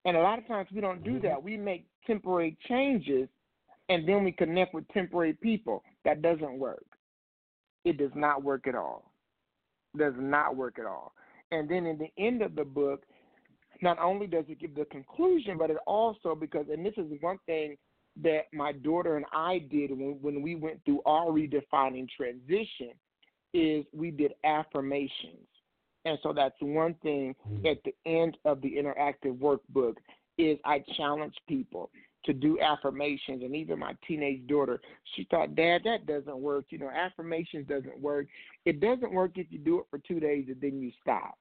[0.04, 1.22] And a lot of times we don't do Mhm.
[1.22, 1.42] that.
[1.42, 3.28] We make temporary changes
[3.88, 5.82] and then we connect with temporary people.
[6.04, 6.86] That doesn't work.
[7.84, 9.12] It does not work at all.
[9.96, 11.14] Does not work at all.
[11.50, 13.04] And then in the end of the book,
[13.82, 17.38] not only does it give the conclusion, but it also because and this is one
[17.46, 17.76] thing
[18.22, 22.90] that my daughter and I did when, when we went through our redefining transition
[23.54, 25.46] is we did affirmations.
[26.04, 27.66] And so that's one thing Mm.
[27.70, 29.96] at the end of the interactive workbook
[30.38, 31.90] is I challenge people
[32.24, 34.80] to do affirmations and even my teenage daughter,
[35.14, 36.66] she thought, Dad, that doesn't work.
[36.70, 38.26] You know, affirmations doesn't work.
[38.66, 41.38] It doesn't work if you do it for two days and then you stop.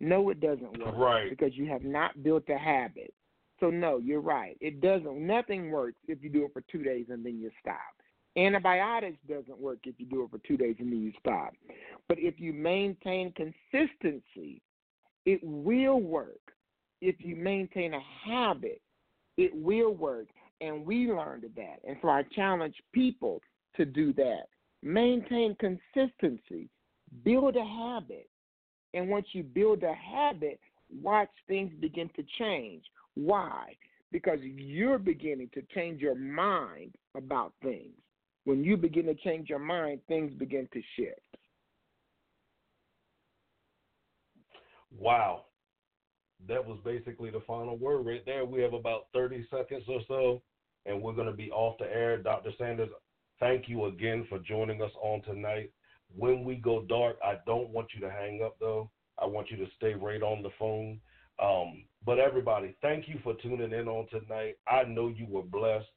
[0.00, 0.96] No, it doesn't work.
[0.96, 1.30] Right.
[1.30, 3.12] Because you have not built a habit.
[3.62, 4.56] So no, you're right.
[4.60, 7.78] It doesn't nothing works if you do it for two days and then you stop.
[8.36, 11.52] Antibiotics doesn't work if you do it for two days and then you stop.
[12.08, 14.60] But if you maintain consistency,
[15.26, 16.40] it will work.
[17.00, 18.80] If you maintain a habit,
[19.36, 20.26] it will work.
[20.60, 21.78] And we learned that.
[21.86, 23.40] And so I challenge people
[23.76, 24.46] to do that.
[24.82, 26.68] Maintain consistency.
[27.24, 28.28] Build a habit.
[28.92, 30.58] And once you build a habit,
[31.00, 32.82] watch things begin to change.
[33.14, 33.76] Why?
[34.10, 37.94] Because you're beginning to change your mind about things.
[38.44, 41.20] When you begin to change your mind, things begin to shift.
[44.98, 45.44] Wow.
[46.48, 48.44] That was basically the final word right there.
[48.44, 50.42] We have about 30 seconds or so,
[50.86, 52.18] and we're going to be off the air.
[52.18, 52.50] Dr.
[52.58, 52.88] Sanders,
[53.38, 55.70] thank you again for joining us on tonight.
[56.14, 58.90] When we go dark, I don't want you to hang up, though.
[59.18, 61.00] I want you to stay right on the phone.
[61.42, 64.56] Um, but everybody, thank you for tuning in on tonight.
[64.68, 65.88] I know you were blessed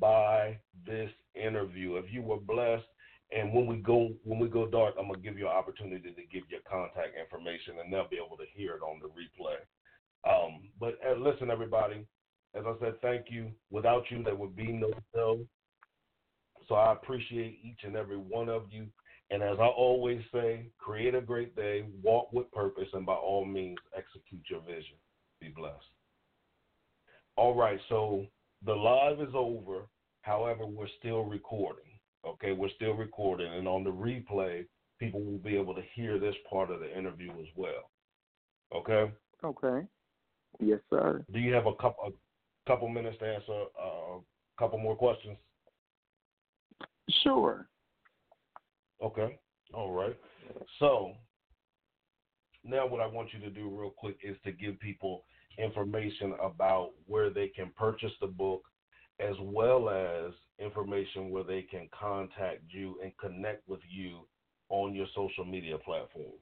[0.00, 1.96] by this interview.
[1.96, 2.84] If you were blessed
[3.32, 6.22] And when we go when we go dark, I'm gonna give you an opportunity to
[6.32, 9.58] give your contact information, and they'll be able to hear it on the replay.
[10.30, 12.06] Um, but uh, listen, everybody,
[12.54, 13.50] as I said, thank you.
[13.70, 15.40] Without you, there would be no show.
[16.68, 18.86] So I appreciate each and every one of you.
[19.30, 23.44] And as I always say, create a great day, walk with purpose, and by all
[23.44, 24.96] means, execute your vision.
[25.40, 25.84] Be blessed.
[27.36, 28.26] All right, so
[28.64, 29.86] the live is over.
[30.22, 31.84] However, we're still recording.
[32.26, 34.66] Okay, we're still recording, and on the replay,
[34.98, 37.90] people will be able to hear this part of the interview as well.
[38.74, 39.12] Okay.
[39.42, 39.86] Okay.
[40.60, 41.24] Yes, sir.
[41.32, 44.20] Do you have a couple a couple minutes to answer uh, a
[44.58, 45.36] couple more questions?
[47.22, 47.68] Sure.
[49.02, 49.38] Okay.
[49.72, 50.16] All right.
[50.78, 51.12] So
[52.64, 55.24] now what I want you to do real quick is to give people
[55.58, 58.62] information about where they can purchase the book
[59.20, 64.26] as well as information where they can contact you and connect with you
[64.70, 66.40] on your social media platforms.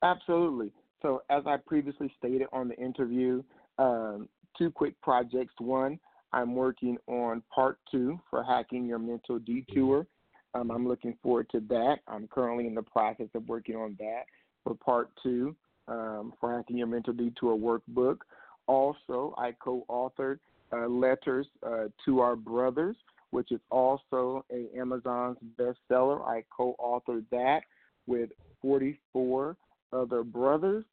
[0.03, 0.72] Absolutely.
[1.03, 3.43] So, as I previously stated on the interview,
[3.79, 5.55] um, two quick projects.
[5.59, 5.99] One,
[6.33, 10.07] I'm working on part two for hacking your mental detour.
[10.55, 11.99] Um, I'm looking forward to that.
[12.09, 14.22] I'm currently in the process of working on that
[14.62, 15.55] for part two
[15.89, 18.18] um, hacking your mental detour workbook.
[18.66, 20.39] Also, I co-authored
[20.72, 22.97] uh, letters uh, to our brothers,
[23.30, 26.26] which is also a Amazon's bestseller.
[26.26, 27.62] I co-authored that
[28.07, 28.30] with
[28.62, 29.57] 44
[29.93, 30.85] other brothers,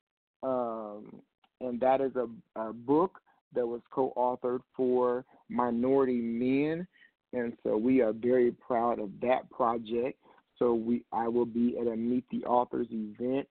[0.43, 1.21] um,
[1.61, 2.27] and that is a,
[2.59, 3.19] a book
[3.53, 6.87] that was co-authored for minority men,
[7.33, 10.19] and so we are very proud of that project.
[10.59, 13.47] So we, I will be at a Meet the Authors event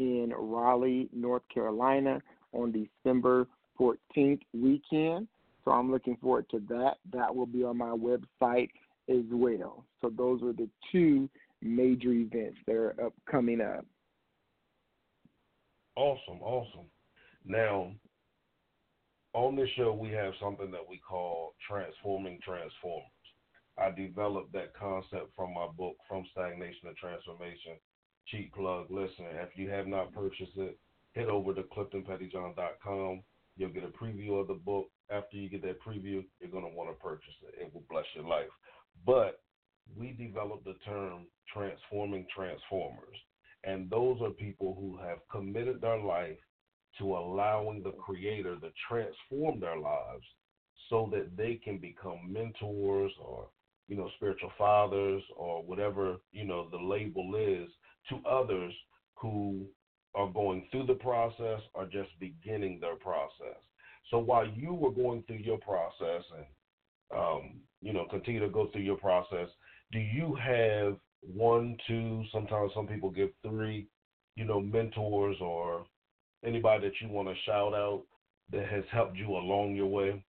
[0.00, 2.22] in Raleigh, North Carolina,
[2.52, 3.46] on December
[3.78, 5.28] 14th weekend.
[5.64, 6.94] So I'm looking forward to that.
[7.12, 8.70] That will be on my website
[9.10, 9.84] as well.
[10.00, 11.28] So those are the two
[11.60, 13.84] major events that are up coming up.
[15.96, 16.86] Awesome, awesome.
[17.44, 17.92] Now,
[19.34, 23.04] on this show, we have something that we call transforming transformers.
[23.78, 27.76] I developed that concept from my book, From Stagnation to Transformation.
[28.30, 28.86] Cheap plug.
[28.90, 30.78] Listen, if you have not purchased it,
[31.14, 33.22] head over to CliftonPettyjohn.com.
[33.56, 34.88] You'll get a preview of the book.
[35.10, 37.60] After you get that preview, you're going to want to purchase it.
[37.60, 38.48] It will bless your life.
[39.04, 39.40] But
[39.96, 43.16] we developed the term transforming transformers.
[43.64, 46.38] And those are people who have committed their life
[46.98, 50.24] to allowing the Creator to transform their lives
[50.88, 53.48] so that they can become mentors or,
[53.88, 57.68] you know, spiritual fathers or whatever, you know, the label is
[58.10, 58.72] to others
[59.14, 59.66] who
[60.14, 63.58] are going through the process or just beginning their process.
[64.10, 68.68] So while you were going through your process and, um, you know, continue to go
[68.72, 69.48] through your process,
[69.92, 73.86] do you have one, two, sometimes some people give three,
[74.36, 75.84] you know, mentors or
[76.44, 78.02] anybody that you want to shout out
[78.50, 80.24] that has helped you along your way?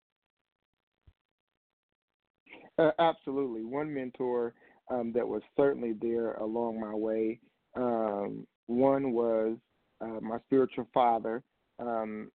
[2.78, 3.64] Uh, absolutely.
[3.64, 4.54] One mentor
[4.90, 7.40] um, that was certainly there along my way.
[7.76, 9.58] Um, one was
[10.02, 11.44] uh, my spiritual father,
[11.80, 12.32] um,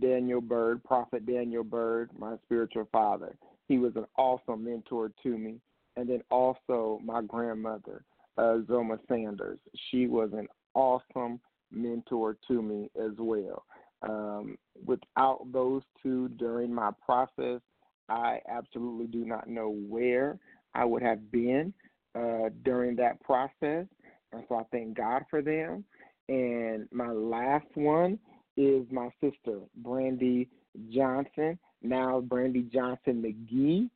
[0.00, 3.36] Daniel Bird, Prophet Daniel Bird, my spiritual father.
[3.66, 5.60] He was an awesome mentor to me.
[5.96, 8.04] And then also my grandmother,
[8.36, 9.58] uh, Zoma Sanders.
[9.90, 11.40] She was an awesome
[11.72, 13.64] mentor to me as well.
[14.02, 17.60] Um, without those two during my process,
[18.08, 20.38] I absolutely do not know where
[20.74, 21.74] I would have been
[22.14, 23.86] uh, during that process.
[24.32, 25.84] And so I thank God for them.
[26.28, 28.18] And my last one
[28.56, 30.48] is my sister, Brandy
[30.90, 33.88] Johnson, now Brandy Johnson McGee.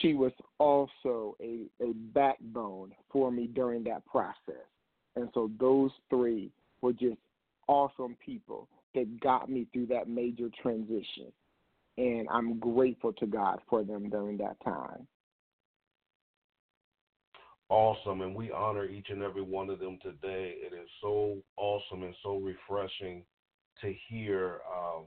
[0.00, 4.66] She was also a, a backbone for me during that process.
[5.16, 7.18] And so those three were just
[7.68, 11.32] awesome people that got me through that major transition.
[11.96, 15.06] And I'm grateful to God for them during that time.
[17.70, 20.54] Awesome, and we honor each and every one of them today.
[20.56, 23.24] It is so awesome and so refreshing
[23.82, 25.06] to hear um,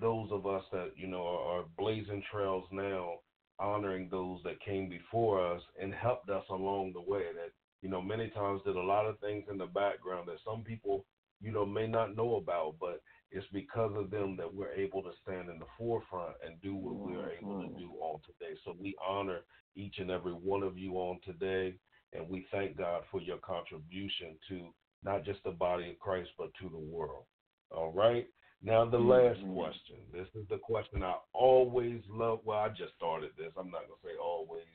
[0.00, 3.14] those of us that you know are, are blazing trails now,
[3.60, 7.22] honoring those that came before us and helped us along the way.
[7.34, 7.52] That
[7.82, 11.04] you know many times did a lot of things in the background that some people
[11.40, 13.00] you know may not know about, but
[13.30, 16.96] it's because of them that we're able to stand in the forefront and do what
[16.96, 18.58] we are able to do on today.
[18.64, 19.40] So we honor
[19.76, 21.74] each and every one of you on today,
[22.12, 24.74] and we thank God for your contribution to
[25.04, 27.24] not just the body of Christ, but to the world.
[27.70, 28.26] All right.
[28.62, 29.54] Now, the last Mhm.
[29.54, 29.96] question.
[30.12, 32.44] This is the question I always love.
[32.44, 33.56] Well, I just started this.
[33.56, 34.66] I'm not going to say always.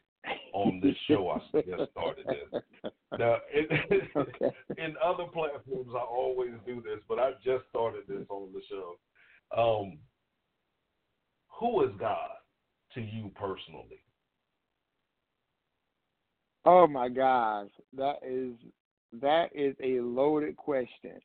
[0.54, 2.92] On this show, I just started this.
[3.20, 3.68] Now, in,
[4.16, 4.52] Okay.
[4.78, 8.98] in other platforms, I always do this, but I just started this on the show.
[9.56, 9.98] Um,
[11.60, 12.30] who is God
[12.94, 14.02] to you personally?
[16.66, 18.54] Oh my gosh, that is
[19.22, 21.20] that is a loaded question.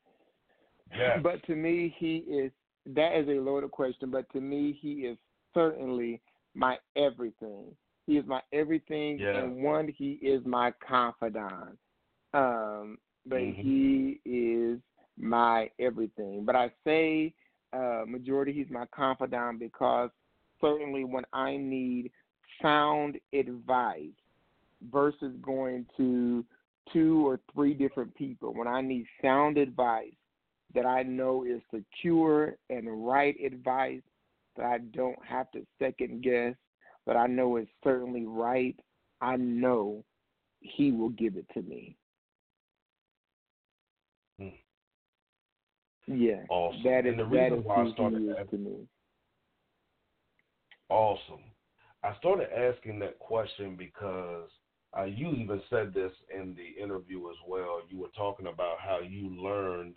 [0.93, 1.21] Yes.
[1.23, 2.53] But to me, he is
[2.87, 4.11] that is a loaded question.
[4.11, 5.17] But to me, he is
[5.55, 6.21] certainly
[6.55, 7.75] my everything.
[8.11, 9.45] He is my everything, Yeah.
[9.45, 11.79] and one, he is my confidant.
[12.35, 13.55] Um, but Mhm.
[13.55, 14.81] he is
[15.17, 16.45] my everything.
[16.45, 17.33] But I say
[17.73, 20.11] uh, majority, he's my confidant because
[20.61, 22.11] certainly when I need
[22.61, 24.19] sound advice
[24.91, 26.45] versus going to
[26.93, 30.17] two or three different people, when I need sound advice
[30.75, 34.03] that I know is secure and right advice
[34.57, 36.57] that I don't have to second guess,
[37.07, 38.77] that I know it's certainly right,
[39.21, 40.05] I know
[40.61, 41.97] he will give it to me.
[44.39, 44.49] Hmm.
[46.07, 46.45] Yeah.
[46.49, 46.83] Awesome.
[46.85, 48.89] That is And the reason is why I started asking- to me.
[50.89, 51.45] Awesome.
[52.03, 54.51] I started asking that question because
[54.99, 57.81] uh, you even said this in the interview as well.
[57.89, 59.95] You were talking about how you learned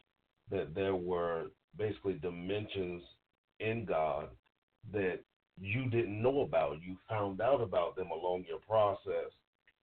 [0.51, 1.45] that there were
[1.77, 3.01] basically dimensions
[3.59, 4.27] in God
[4.91, 5.19] that
[5.59, 6.81] you didn't know about.
[6.81, 9.31] You found out about them along your process.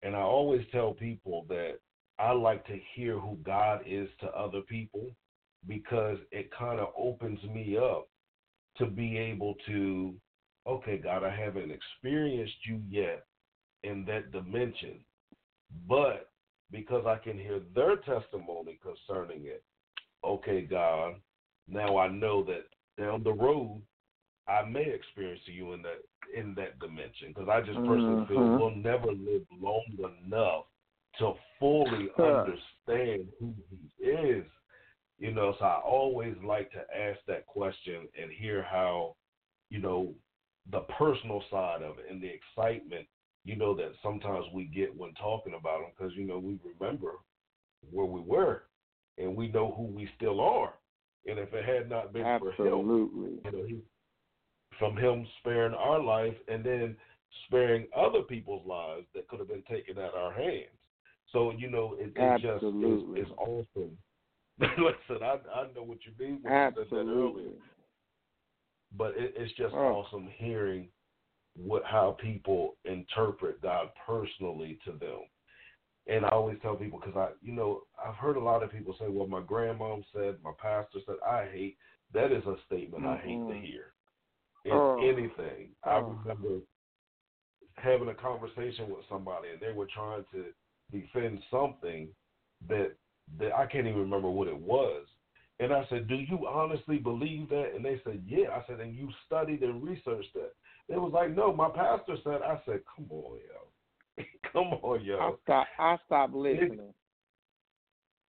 [0.04, 1.80] And I always tell people that
[2.18, 5.12] I like to hear who God is to other people
[5.68, 8.08] because it kind of opens me up
[8.78, 10.16] to be able to
[10.68, 13.26] okay, God, I haven't experienced you yet
[13.84, 15.00] in that dimension,
[15.88, 16.30] but
[16.72, 19.64] because I can hear their testimony concerning it,
[20.24, 21.16] okay, God,
[21.68, 22.66] now I know that
[23.02, 23.82] down the road
[24.50, 26.02] I may experience you in that
[26.36, 28.56] in that dimension because I just personally feel Mhm.
[28.56, 29.84] we'll never live long
[30.26, 30.66] enough
[31.20, 32.24] to fully Huh.
[32.24, 34.46] understand who He is.
[35.20, 39.16] You know, so I always like to ask that question and hear how,
[39.70, 40.14] you know,
[40.72, 43.08] the personal side of it and the excitement,
[43.44, 47.14] you know, that sometimes we get when talking about him because, you know, we remember
[47.92, 48.64] where we were
[49.18, 50.74] and we know who we still are.
[51.26, 53.40] And if it had not been for him, Absolutely.
[53.44, 53.80] you know, he,
[54.78, 56.96] from him sparing our life and then
[57.46, 60.68] sparing other people's lives that could have been taken at our hands.
[61.32, 63.22] So, you know, it, it just Absolutely.
[63.22, 63.98] is, is awesome.
[64.60, 67.54] Listen, I, I know what you mean when you said that earlier Absolutely.
[68.98, 70.04] but it, it's just Oh.
[70.04, 70.88] awesome hearing
[71.56, 75.22] what how people interpret God personally to them.
[76.08, 78.96] And I always tell people because I, you know, I've heard a lot of people
[79.00, 81.78] say, "Well, my grandmom said, my pastor said." I hate
[82.14, 83.62] that is a statement I hate to Mhm.
[83.62, 83.94] hear.
[84.70, 85.00] In Oh.
[85.04, 86.20] anything, I Oh.
[86.24, 86.60] remember
[87.76, 90.54] having a conversation with somebody, and they were trying to
[90.92, 92.10] defend something
[92.68, 92.96] that
[93.38, 95.06] that I can't even remember what it was.
[95.60, 98.96] And I said, "Do you honestly believe that?" And they said, "Yeah." I said, "And
[98.96, 100.54] you studied and researched that?"
[100.88, 105.20] It was like, "No, my pastor said." I said, "Come on, yo, come on, yo.
[105.20, 105.68] I stop.
[105.78, 106.94] I stopped listening.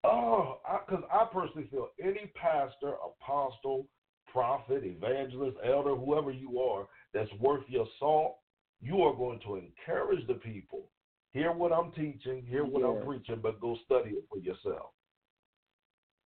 [0.02, 3.86] Oh, because I, personally feel any pastor, apostle,
[4.32, 8.36] prophet, evangelist, elder, whoever you are, that's worth your salt,
[8.80, 10.88] you are going to encourage the people.
[11.32, 14.90] Hear what I'm teaching, hear what I'm preaching, but go study it for yourself.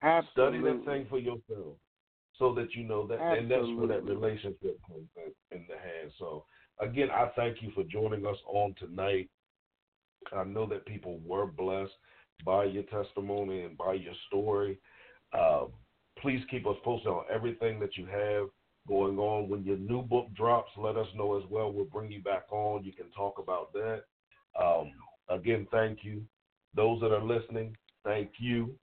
[0.02, 0.60] Absolutely.
[0.60, 1.76] Study that thing for yourself.
[2.38, 3.38] so that you know that, Absolutely.
[3.38, 5.08] and that's where that relationship comes
[5.50, 6.12] in, the hand.
[6.18, 6.44] So
[6.80, 9.28] again, I thank you for joining us on tonight.
[10.36, 11.92] I know that people were blessed
[12.44, 14.78] by your testimony and by your story.
[15.32, 15.66] Uh,
[16.22, 18.48] please keep us posted on everything that you have
[18.88, 19.48] going on.
[19.48, 21.72] When your new book drops, let us know as well.
[21.72, 22.84] We'll bring you back on.
[22.84, 24.04] You can talk about that.
[24.60, 24.92] Um,
[25.28, 26.22] again, thank you.
[26.74, 28.74] Those that are listening, thank you.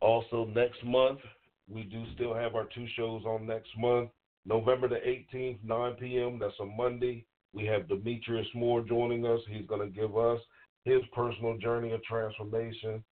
[0.00, 1.18] Also, next month,
[1.68, 4.10] we do still have our two shows on next month.
[4.46, 7.24] November the 18th, 9 p.m., that's a Monday.
[7.54, 9.40] We have Demetrius Moore joining us.
[9.48, 10.40] He's going to give us
[10.84, 13.02] his personal journey of transformation.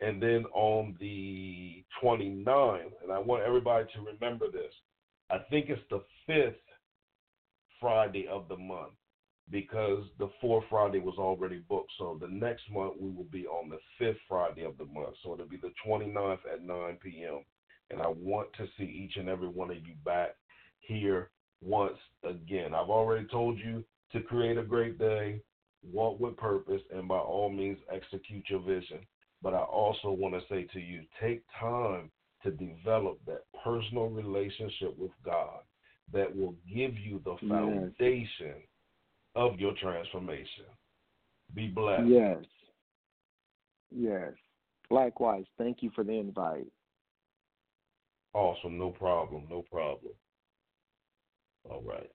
[0.00, 4.72] And then on the 29th, and I want everybody to remember this,
[5.30, 6.60] I think it's the fifth
[7.80, 8.92] Friday of the month
[9.50, 11.92] because the fourth Friday was already booked.
[11.98, 15.16] So the next month we will be on the fifth Friday of the month.
[15.22, 17.44] So it'll be the 29th at 9 p.m.
[17.90, 20.30] And I want to see each and every one of you back
[20.80, 21.30] here
[21.62, 21.98] once
[22.28, 22.74] again.
[22.74, 25.40] I've already told you to create a great day,
[25.92, 29.00] walk with purpose, and by all means execute your vision.
[29.44, 32.10] But I also want to say to you, take time
[32.42, 35.60] to develop that personal relationship with God
[36.12, 37.50] that will give you the Yes.
[37.50, 38.66] foundation
[39.34, 40.64] of your transformation.
[41.52, 42.08] Be blessed.
[42.08, 42.46] Yes.
[43.90, 44.32] Yes.
[44.88, 46.72] Likewise, thank you for the invite.
[48.32, 48.78] Awesome.
[48.78, 49.46] No problem.
[49.50, 50.14] No problem.
[51.64, 52.10] All right.